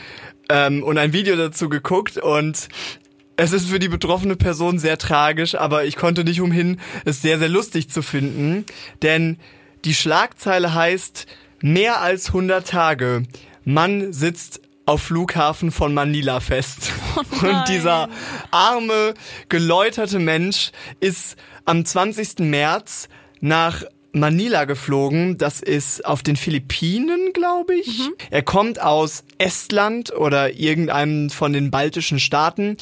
ähm, 0.49 0.83
und 0.83 0.99
ein 0.99 1.13
Video 1.13 1.37
dazu 1.37 1.69
geguckt 1.69 2.17
und 2.17 2.69
es 3.37 3.53
ist 3.53 3.69
für 3.69 3.79
die 3.79 3.89
betroffene 3.89 4.37
Person 4.37 4.79
sehr 4.79 4.99
tragisch, 4.99 5.55
aber 5.55 5.85
ich 5.85 5.97
konnte 5.97 6.25
nicht 6.25 6.41
umhin, 6.41 6.81
es 7.05 7.23
sehr, 7.23 7.39
sehr 7.39 7.49
lustig 7.49 7.91
zu 7.91 8.03
finden, 8.03 8.67
denn 9.03 9.39
die 9.85 9.95
Schlagzeile 9.95 10.75
heißt 10.75 11.27
mehr 11.61 12.01
als 12.01 12.29
100 12.29 12.67
Tage. 12.67 13.23
Mann 13.65 14.13
sitzt 14.13 14.61
auf 14.91 15.03
Flughafen 15.03 15.71
von 15.71 15.95
Manila 15.95 16.41
fest. 16.41 16.91
Und 17.43 17.69
dieser 17.69 18.09
arme, 18.51 19.15
geläuterte 19.49 20.19
Mensch 20.19 20.73
ist 20.99 21.37
am 21.65 21.85
20. 21.85 22.41
März 22.41 23.09
nach 23.41 23.85
Manila 24.13 24.65
geflogen. 24.65 25.39
Das 25.39 25.61
ist 25.61 26.05
auf 26.05 26.23
den 26.23 26.37
Philippinen, 26.37 27.33
glaube 27.33 27.75
ich. 27.75 28.11
Er 28.31 28.43
kommt 28.43 28.81
aus 28.81 29.25
Estland 29.39 30.13
oder 30.15 30.55
irgendeinem 30.55 31.31
von 31.31 31.53
den 31.53 31.71
baltischen 31.71 32.19
Staaten, 32.19 32.77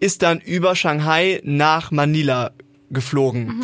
ist 0.00 0.22
dann 0.22 0.40
über 0.40 0.76
Shanghai 0.76 1.40
nach 1.44 1.90
Manila 1.90 2.52
geflogen. 2.90 3.62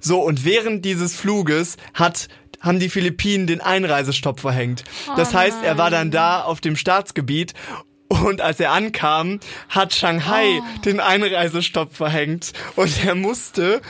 So, 0.00 0.20
und 0.20 0.44
während 0.44 0.84
dieses 0.84 1.14
Fluges 1.14 1.76
hat 1.94 2.28
haben 2.60 2.78
die 2.78 2.88
Philippinen 2.88 3.46
den 3.46 3.60
Einreisestopp 3.60 4.40
verhängt. 4.40 4.84
Das 5.16 5.34
heißt, 5.34 5.58
er 5.62 5.76
war 5.76 5.90
dann 5.90 6.10
da 6.10 6.42
auf 6.42 6.62
dem 6.62 6.76
Staatsgebiet 6.76 7.52
Und 8.08 8.40
als 8.40 8.60
er 8.60 8.72
ankam, 8.72 9.40
hat 9.68 9.94
Shanghai 9.94 10.60
den 10.84 11.00
Einreisestopp 11.00 11.94
verhängt. 11.94 12.52
Und 12.76 13.04
er 13.04 13.14
musste, 13.14 13.80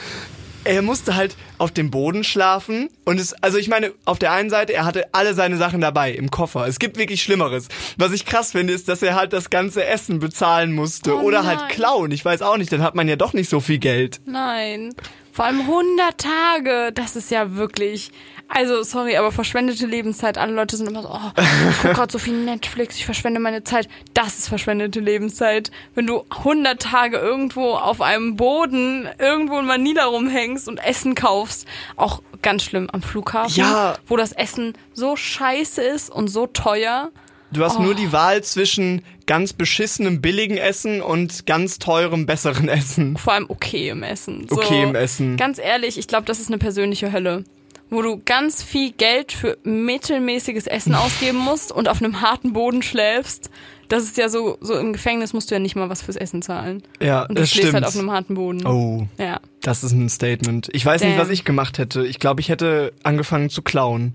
er 0.64 0.82
musste 0.82 1.14
halt 1.16 1.36
auf 1.58 1.72
dem 1.72 1.90
Boden 1.90 2.24
schlafen. 2.24 2.88
Und 3.04 3.20
es, 3.20 3.34
also 3.42 3.58
ich 3.58 3.68
meine, 3.68 3.92
auf 4.04 4.18
der 4.18 4.32
einen 4.32 4.50
Seite, 4.50 4.72
er 4.72 4.84
hatte 4.84 5.06
alle 5.12 5.34
seine 5.34 5.56
Sachen 5.56 5.80
dabei 5.80 6.12
im 6.12 6.30
Koffer. 6.30 6.66
Es 6.66 6.78
gibt 6.78 6.96
wirklich 6.96 7.22
Schlimmeres. 7.22 7.68
Was 7.96 8.12
ich 8.12 8.24
krass 8.24 8.52
finde, 8.52 8.72
ist, 8.72 8.88
dass 8.88 9.02
er 9.02 9.14
halt 9.14 9.32
das 9.32 9.50
ganze 9.50 9.84
Essen 9.84 10.20
bezahlen 10.20 10.72
musste. 10.72 11.16
Oh 11.16 11.22
oder 11.22 11.44
halt 11.44 11.60
nein. 11.60 11.68
klauen. 11.68 12.10
Ich 12.10 12.24
weiß 12.24 12.42
auch 12.42 12.56
nicht, 12.56 12.72
dann 12.72 12.82
hat 12.82 12.94
man 12.94 13.08
ja 13.08 13.16
doch 13.16 13.32
nicht 13.32 13.50
so 13.50 13.60
viel 13.60 13.78
Geld. 13.78 14.20
Nein. 14.26 14.94
Vor 15.34 15.46
allem 15.46 15.62
100 15.62 16.16
Tage, 16.16 16.92
das 16.94 17.16
ist 17.16 17.28
ja 17.32 17.56
wirklich. 17.56 18.12
Also, 18.46 18.84
sorry, 18.84 19.16
aber 19.16 19.32
verschwendete 19.32 19.84
Lebenszeit. 19.84 20.38
Alle 20.38 20.52
Leute 20.52 20.76
sind 20.76 20.86
immer 20.86 21.02
so, 21.02 21.08
oh, 21.10 21.30
ich 21.70 21.76
gucke 21.82 21.94
gerade 21.94 22.12
so 22.12 22.20
viel 22.20 22.34
Netflix, 22.44 22.94
ich 22.94 23.04
verschwende 23.04 23.40
meine 23.40 23.64
Zeit. 23.64 23.88
Das 24.12 24.38
ist 24.38 24.48
verschwendete 24.48 25.00
Lebenszeit. 25.00 25.72
Wenn 25.96 26.06
du 26.06 26.24
100 26.30 26.80
Tage 26.80 27.16
irgendwo 27.16 27.72
auf 27.72 28.00
einem 28.00 28.36
Boden, 28.36 29.08
irgendwo 29.18 29.58
in 29.58 29.66
Manila 29.66 30.04
rumhängst 30.04 30.68
und 30.68 30.78
Essen 30.78 31.16
kaufst, 31.16 31.66
auch 31.96 32.22
ganz 32.40 32.62
schlimm 32.62 32.88
am 32.92 33.02
Flughafen, 33.02 33.56
Ja. 33.56 33.94
wo 34.06 34.16
das 34.16 34.30
Essen 34.30 34.74
so 34.92 35.16
scheiße 35.16 35.82
ist 35.82 36.10
und 36.10 36.28
so 36.28 36.46
teuer. 36.46 37.10
Du 37.50 37.64
hast 37.64 37.78
Oh. 37.78 37.82
nur 37.82 37.94
die 37.96 38.12
Wahl 38.12 38.44
zwischen 38.44 39.04
ganz 39.26 39.52
beschissenem 39.52 40.20
billigen 40.20 40.56
Essen 40.56 41.00
und 41.02 41.46
ganz 41.46 41.78
teurem 41.78 42.26
besseren 42.26 42.68
Essen. 42.68 43.16
vor 43.16 43.32
allem 43.34 43.46
okay 43.48 43.88
im 43.90 44.02
Essen. 44.02 44.46
So, 44.48 44.56
Okay 44.56 44.82
im 44.82 44.94
Essen. 44.94 45.36
Ganz 45.36 45.58
ehrlich, 45.58 45.98
ich 45.98 46.08
glaube, 46.08 46.26
das 46.26 46.40
ist 46.40 46.48
eine 46.48 46.58
persönliche 46.58 47.12
Hölle. 47.12 47.44
Wo 47.90 48.00
du 48.02 48.20
ganz 48.24 48.62
viel 48.62 48.92
Geld 48.92 49.30
für 49.32 49.58
mittelmäßiges 49.64 50.66
Essen 50.66 50.94
ausgeben 50.94 51.38
musst 51.38 51.70
und 51.72 51.88
auf 51.88 52.02
einem 52.02 52.20
harten 52.20 52.52
Boden 52.52 52.82
schläfst. 52.82 53.50
Das 53.88 54.02
ist 54.04 54.16
ja 54.16 54.30
so, 54.30 54.56
so 54.62 54.74
im 54.78 54.94
Gefängnis 54.94 55.34
musst 55.34 55.50
du 55.50 55.54
ja 55.54 55.58
nicht 55.58 55.76
mal 55.76 55.90
was 55.90 56.00
fürs 56.00 56.16
Essen 56.16 56.40
zahlen. 56.40 56.82
Ja, 57.00 57.22
Und 57.22 57.36
du 57.36 57.42
das 57.42 57.50
schläfst 57.50 57.68
stimmt. 57.68 57.74
halt 57.84 57.84
auf 57.94 57.98
einem 57.98 58.10
harten 58.10 58.34
Boden. 58.34 58.66
oh, 58.66 59.06
Ja. 59.18 59.40
das 59.60 59.84
ist 59.84 59.92
ein 59.92 60.08
Statement. 60.08 60.68
Ich 60.72 60.84
weiß 60.84 61.02
nicht, 61.02 61.12
Damn. 61.12 61.20
was 61.20 61.28
ich 61.28 61.44
gemacht 61.44 61.76
hätte. 61.78 62.04
Ich 62.06 62.18
glaube, 62.18 62.40
ich 62.40 62.48
hätte 62.48 62.94
angefangen 63.02 63.50
zu 63.50 63.60
klauen. 63.62 64.14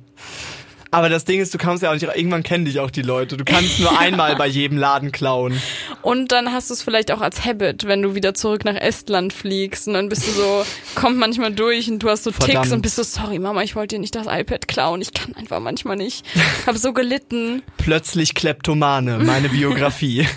Aber 0.91 1.09
das 1.09 1.23
Ding 1.25 1.39
ist, 1.39 1.53
du 1.53 1.59
kannst 1.59 1.83
ja 1.83 1.89
auch 1.89 1.93
nicht, 1.93 2.03
irgendwann 2.03 2.41
kennen 2.41 2.65
dich 2.65 2.79
auch 2.79 2.89
die 2.89 3.03
Leute. 3.03 3.37
Du 3.37 3.45
kannst 3.45 3.79
nur 3.79 3.97
einmal 3.99 4.35
bei 4.35 4.47
jedem 4.47 4.77
Laden 4.77 5.11
klauen. 5.11 5.61
Und 6.01 6.31
dann 6.31 6.51
hast 6.51 6.69
du 6.69 6.73
es 6.73 6.81
vielleicht 6.81 7.11
auch 7.11 7.21
als 7.21 7.45
Habit, 7.45 7.85
wenn 7.85 8.01
du 8.01 8.15
wieder 8.15 8.33
zurück 8.33 8.65
nach 8.65 8.75
Estland 8.75 9.31
fliegst 9.31 9.87
und 9.87 9.93
dann 9.93 10.09
bist 10.09 10.27
du 10.27 10.31
so, 10.31 10.65
kommt 10.95 11.17
manchmal 11.17 11.53
durch 11.53 11.89
und 11.89 11.99
du 11.99 12.09
hast 12.09 12.23
so 12.23 12.31
Ticks 12.31 12.45
Verdammt. 12.45 12.71
und 12.71 12.81
bist 12.81 12.95
so, 12.95 13.03
sorry 13.03 13.37
Mama, 13.37 13.61
ich 13.61 13.75
wollte 13.75 13.95
dir 13.95 13.99
nicht 13.99 14.15
das 14.15 14.25
iPad 14.27 14.67
klauen, 14.67 15.01
ich 15.01 15.13
kann 15.13 15.35
einfach 15.35 15.59
manchmal 15.59 15.95
nicht. 15.95 16.25
Hab 16.65 16.75
so 16.77 16.91
gelitten. 16.93 17.61
Plötzlich 17.77 18.33
Kleptomane, 18.33 19.19
meine 19.19 19.49
Biografie. 19.49 20.27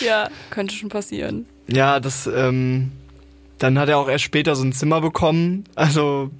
Ja, 0.00 0.28
könnte 0.50 0.74
schon 0.74 0.88
passieren. 0.88 1.46
ja, 1.68 1.98
das, 2.00 2.26
ähm, 2.26 2.92
dann 3.58 3.78
hat 3.78 3.88
er 3.88 3.98
auch 3.98 4.08
erst 4.08 4.24
später 4.24 4.56
so 4.56 4.64
ein 4.64 4.72
Zimmer 4.72 5.00
bekommen. 5.00 5.64
Also, 5.74 6.30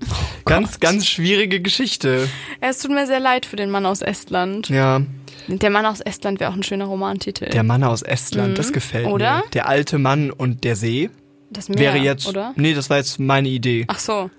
ganz, 0.45 0.81
ganz 0.81 1.07
schwierige 1.07 1.61
Geschichte. 1.61 2.29
Es 2.61 2.79
tut 2.81 2.91
mir 2.91 3.07
sehr 3.07 3.21
leid 3.21 3.47
für 3.47 3.57
den 3.57 3.71
Mann 3.71 3.87
aus 3.87 4.03
Estland. 4.03 4.69
Ja, 4.69 5.01
Der 5.49 5.71
Mann 5.71 5.87
aus 5.87 6.01
Estland 6.01 6.41
wäre 6.41 6.51
auch 6.51 6.55
ein 6.57 6.63
schöner 6.63 6.87
Romantitel. 6.87 7.47
der 7.51 7.63
Mann 7.63 7.83
aus 7.85 8.03
Estland, 8.03 8.59
das 8.59 8.73
gefällt 8.73 9.07
Mhm. 9.07 9.13
Oder? 9.13 9.37
mir. 9.39 9.45
Der 9.55 9.69
alte 9.69 9.99
Mann 9.99 10.31
und 10.31 10.65
der 10.65 10.77
See 10.77 11.11
das 11.51 11.69
Meer, 11.69 11.79
wäre 11.79 11.99
jetzt, 11.99 12.27
oder? 12.27 12.53
nee, 12.57 12.75
das 12.75 12.91
war 12.91 12.97
jetzt 12.97 13.21
meine 13.21 13.49
Idee. 13.49 13.85
Ach 13.89 13.99
so. 13.99 14.31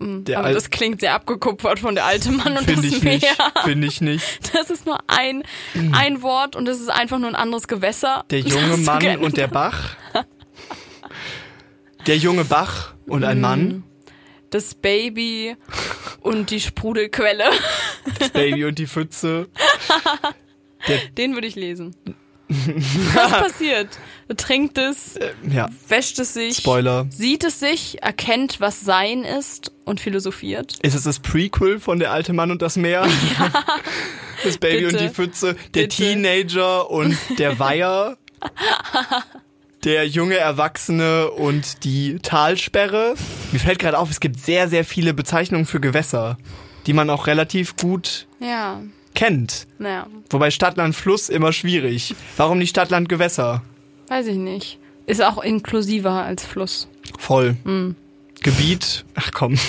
Mhm. 0.00 0.24
Der 0.24 0.38
Aber 0.40 0.48
Al- 0.48 0.54
das 0.54 0.70
klingt 0.70 1.00
sehr 1.00 1.14
abgekupfert 1.14 1.78
von 1.78 1.94
der 1.94 2.04
alte 2.06 2.32
Mann 2.32 2.56
und 2.58 2.64
Finde 2.64 2.82
das 2.88 2.96
ich 2.96 3.02
Meer. 3.04 3.12
nicht, 3.14 3.28
finde 3.62 3.86
ich 3.86 4.00
nicht. 4.00 4.24
Das 4.52 4.68
ist 4.70 4.84
nur 4.86 4.98
ein, 5.06 5.44
ein 5.92 6.22
Wort 6.22 6.56
und 6.56 6.68
es 6.68 6.80
ist 6.80 6.90
einfach 6.90 7.18
nur 7.20 7.28
ein 7.28 7.36
anderes 7.36 7.68
Gewässer. 7.68 8.24
Der 8.30 8.42
Das 8.42 8.52
junge 8.52 8.76
Mann 8.78 9.18
und 9.18 9.36
der 9.36 9.46
Bach. 9.46 9.90
Der 12.06 12.16
junge 12.16 12.44
Bach 12.44 12.94
und 13.06 13.20
Mhm. 13.20 13.24
ein 13.26 13.40
Mann. 13.40 13.84
Das 14.50 14.74
Baby 14.74 15.56
und 16.20 16.50
die 16.50 16.60
Sprudelquelle. 16.60 17.44
Das 18.18 18.30
Baby 18.30 18.64
und 18.66 18.78
die 18.78 18.86
Pfütze. 18.86 19.48
Den 21.16 21.34
würde 21.34 21.46
ich 21.46 21.54
lesen. 21.56 21.96
Was 23.14 23.30
passiert? 23.30 23.88
Er 24.28 24.36
trinkt 24.36 24.76
es, 24.78 25.18
Ja, 25.50 25.68
wäscht 25.88 26.18
es 26.18 26.34
sich, 26.34 26.58
Spoiler. 26.58 27.06
sieht 27.10 27.42
es 27.42 27.58
sich, 27.58 28.02
erkennt, 28.02 28.60
was 28.60 28.82
Sein 28.82 29.24
ist 29.24 29.72
und 29.86 29.98
philosophiert. 29.98 30.76
Ist 30.82 30.94
es 30.94 31.02
das 31.04 31.18
Prequel 31.20 31.80
von 31.80 31.98
Der 31.98 32.12
alte 32.12 32.32
Mann 32.34 32.50
und 32.50 32.60
das 32.62 32.76
Meer? 32.76 33.08
Das 34.44 34.58
Baby 34.58 34.84
Bitte. 34.84 34.88
und 34.96 35.00
die 35.00 35.08
Pfütze. 35.14 35.54
Der 35.74 35.82
Bitte. 35.82 35.96
Teenager 35.96 36.90
und 36.90 37.16
der 37.38 37.58
Weiher. 37.58 38.18
Der 39.84 40.06
junge 40.08 40.36
Erwachsene 40.36 41.30
und 41.30 41.84
die 41.84 42.18
Talsperre. 42.20 43.14
Mir 43.52 43.58
fällt 43.58 43.78
gerade 43.78 43.98
auf, 43.98 44.10
es 44.10 44.20
gibt 44.20 44.40
sehr, 44.40 44.68
sehr 44.68 44.84
viele 44.84 45.12
Bezeichnungen 45.12 45.66
für 45.66 45.78
Gewässer, 45.80 46.38
die 46.86 46.94
man 46.94 47.10
auch 47.10 47.26
relativ 47.26 47.76
gut 47.76 48.26
Ja, 48.40 48.80
kennt. 49.14 49.66
naja, 49.78 50.06
Wobei 50.30 50.50
Stadtland 50.50 50.94
Fluss 50.96 51.28
immer 51.28 51.52
schwierig. 51.52 52.14
Warum 52.38 52.58
nicht 52.58 52.70
Stadtland 52.70 53.08
Gewässer? 53.10 53.62
weiß 54.08 54.26
ich 54.28 54.36
nicht. 54.36 54.78
Ist 55.06 55.22
auch 55.22 55.42
inklusiver 55.42 56.12
als 56.24 56.46
Fluss. 56.46 56.88
Voll. 57.18 57.56
Hm. 57.64 57.94
Gebiet. 58.42 59.04
Ach 59.14 59.30
komm. 59.32 59.58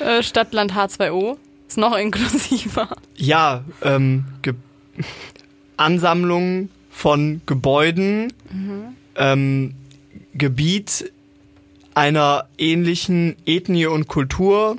Äh, 0.00 0.22
Stadtland 0.22 0.72
H2O 0.72 1.36
ist 1.68 1.76
noch 1.78 1.96
inklusiver. 1.96 2.88
Ja, 3.16 3.64
ähm, 3.82 4.24
Ge 4.42 4.54
Ansammlung 5.76 6.70
von 6.98 7.40
Gebäuden, 7.46 8.32
ähm, 9.14 9.74
Gebiet 10.34 11.12
einer 11.94 12.48
ähnlichen 12.58 13.36
Ethnie 13.46 13.86
und 13.86 14.08
Kultur, 14.08 14.76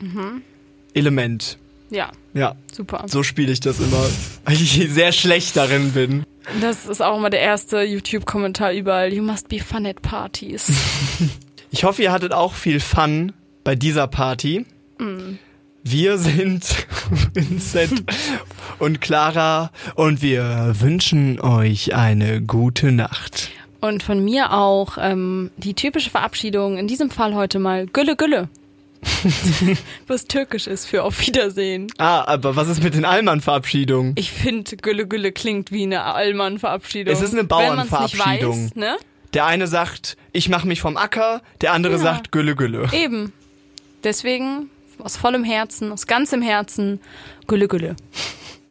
Element. 0.93 1.57
Ja, 1.89 2.11
Ja, 2.33 2.55
super. 2.73 3.05
so 3.07 3.23
spiele 3.23 3.53
ich 3.53 3.61
das 3.61 3.79
immer, 3.79 4.03
weil 4.45 4.55
ich 4.55 4.85
sehr 4.91 5.13
schlecht 5.13 5.55
darin 5.55 5.93
bin. 5.93 6.23
Das 6.59 6.85
ist 6.87 7.01
auch 7.01 7.17
immer 7.17 7.29
der 7.29 7.39
erste 7.39 7.83
YouTube-Kommentar 7.83 8.73
überall. 8.73 9.13
You 9.13 9.23
must 9.23 9.47
be 9.47 9.59
fun 9.59 9.85
at 9.85 10.01
parties. 10.01 10.67
Ich 11.71 11.83
hoffe, 11.83 12.01
ihr 12.01 12.11
hattet 12.11 12.33
auch 12.33 12.55
viel 12.55 12.79
Fun 12.79 13.31
bei 13.63 13.75
dieser 13.75 14.07
Party. 14.07 14.65
Wir 15.91 16.19
sind 16.19 16.85
Vincent 17.33 18.03
und 18.77 19.01
Clara 19.01 19.71
und 19.95 20.21
wir 20.21 20.75
wünschen 20.79 21.41
euch 21.41 21.95
eine 21.95 22.43
gute 22.43 22.91
Nacht. 22.91 23.49
Und 23.81 24.03
von 24.03 24.23
mir 24.23 24.53
auch 24.53 24.99
ähm, 25.01 25.49
die 25.57 25.73
typische 25.73 26.11
Verabschiedung, 26.11 26.77
in 26.77 26.85
diesem 26.87 27.09
Fall 27.09 27.33
heute 27.33 27.57
mal 27.57 27.87
Gülle 27.87 28.15
Gülle. 28.15 28.49
Was 30.07 30.25
türkisch 30.25 30.67
ist 30.67 30.85
für 30.85 31.03
Auf 31.03 31.25
Wiedersehen. 31.25 31.87
Ah, 31.97 32.23
aber 32.27 32.55
was 32.55 32.67
ist 32.67 32.83
mit 32.83 32.93
den 32.93 33.05
Allmann-Verabschiedungen? 33.05 34.13
Ich 34.15 34.31
finde, 34.31 34.77
Gülle 34.77 35.07
Gülle 35.07 35.31
klingt 35.31 35.71
wie 35.71 35.83
eine 35.83 36.03
Allmann-Verabschiedung. 36.03 37.11
Es 37.11 37.21
ist 37.23 37.33
eine 37.33 37.45
Bauernverabschiedung. 37.45 38.69
Ne? 38.75 38.95
Der 39.33 39.47
eine 39.47 39.65
sagt, 39.65 40.17
ich 40.33 40.49
mache 40.49 40.67
mich 40.67 40.81
vom 40.81 40.97
Acker, 40.97 41.41
der 41.61 41.73
andere 41.73 41.93
Ja. 41.93 41.99
sagt 41.99 42.31
Gülle 42.31 42.55
Gülle. 42.55 42.89
Eben. 42.91 43.33
Deswegen 44.03 44.69
aus 44.99 45.17
vollem 45.17 45.43
Herzen, 45.43 45.91
aus 45.91 46.07
ganzem 46.07 46.41
Herzen, 46.41 46.99
Gülle 47.47 47.67
Gülle. 47.67 47.95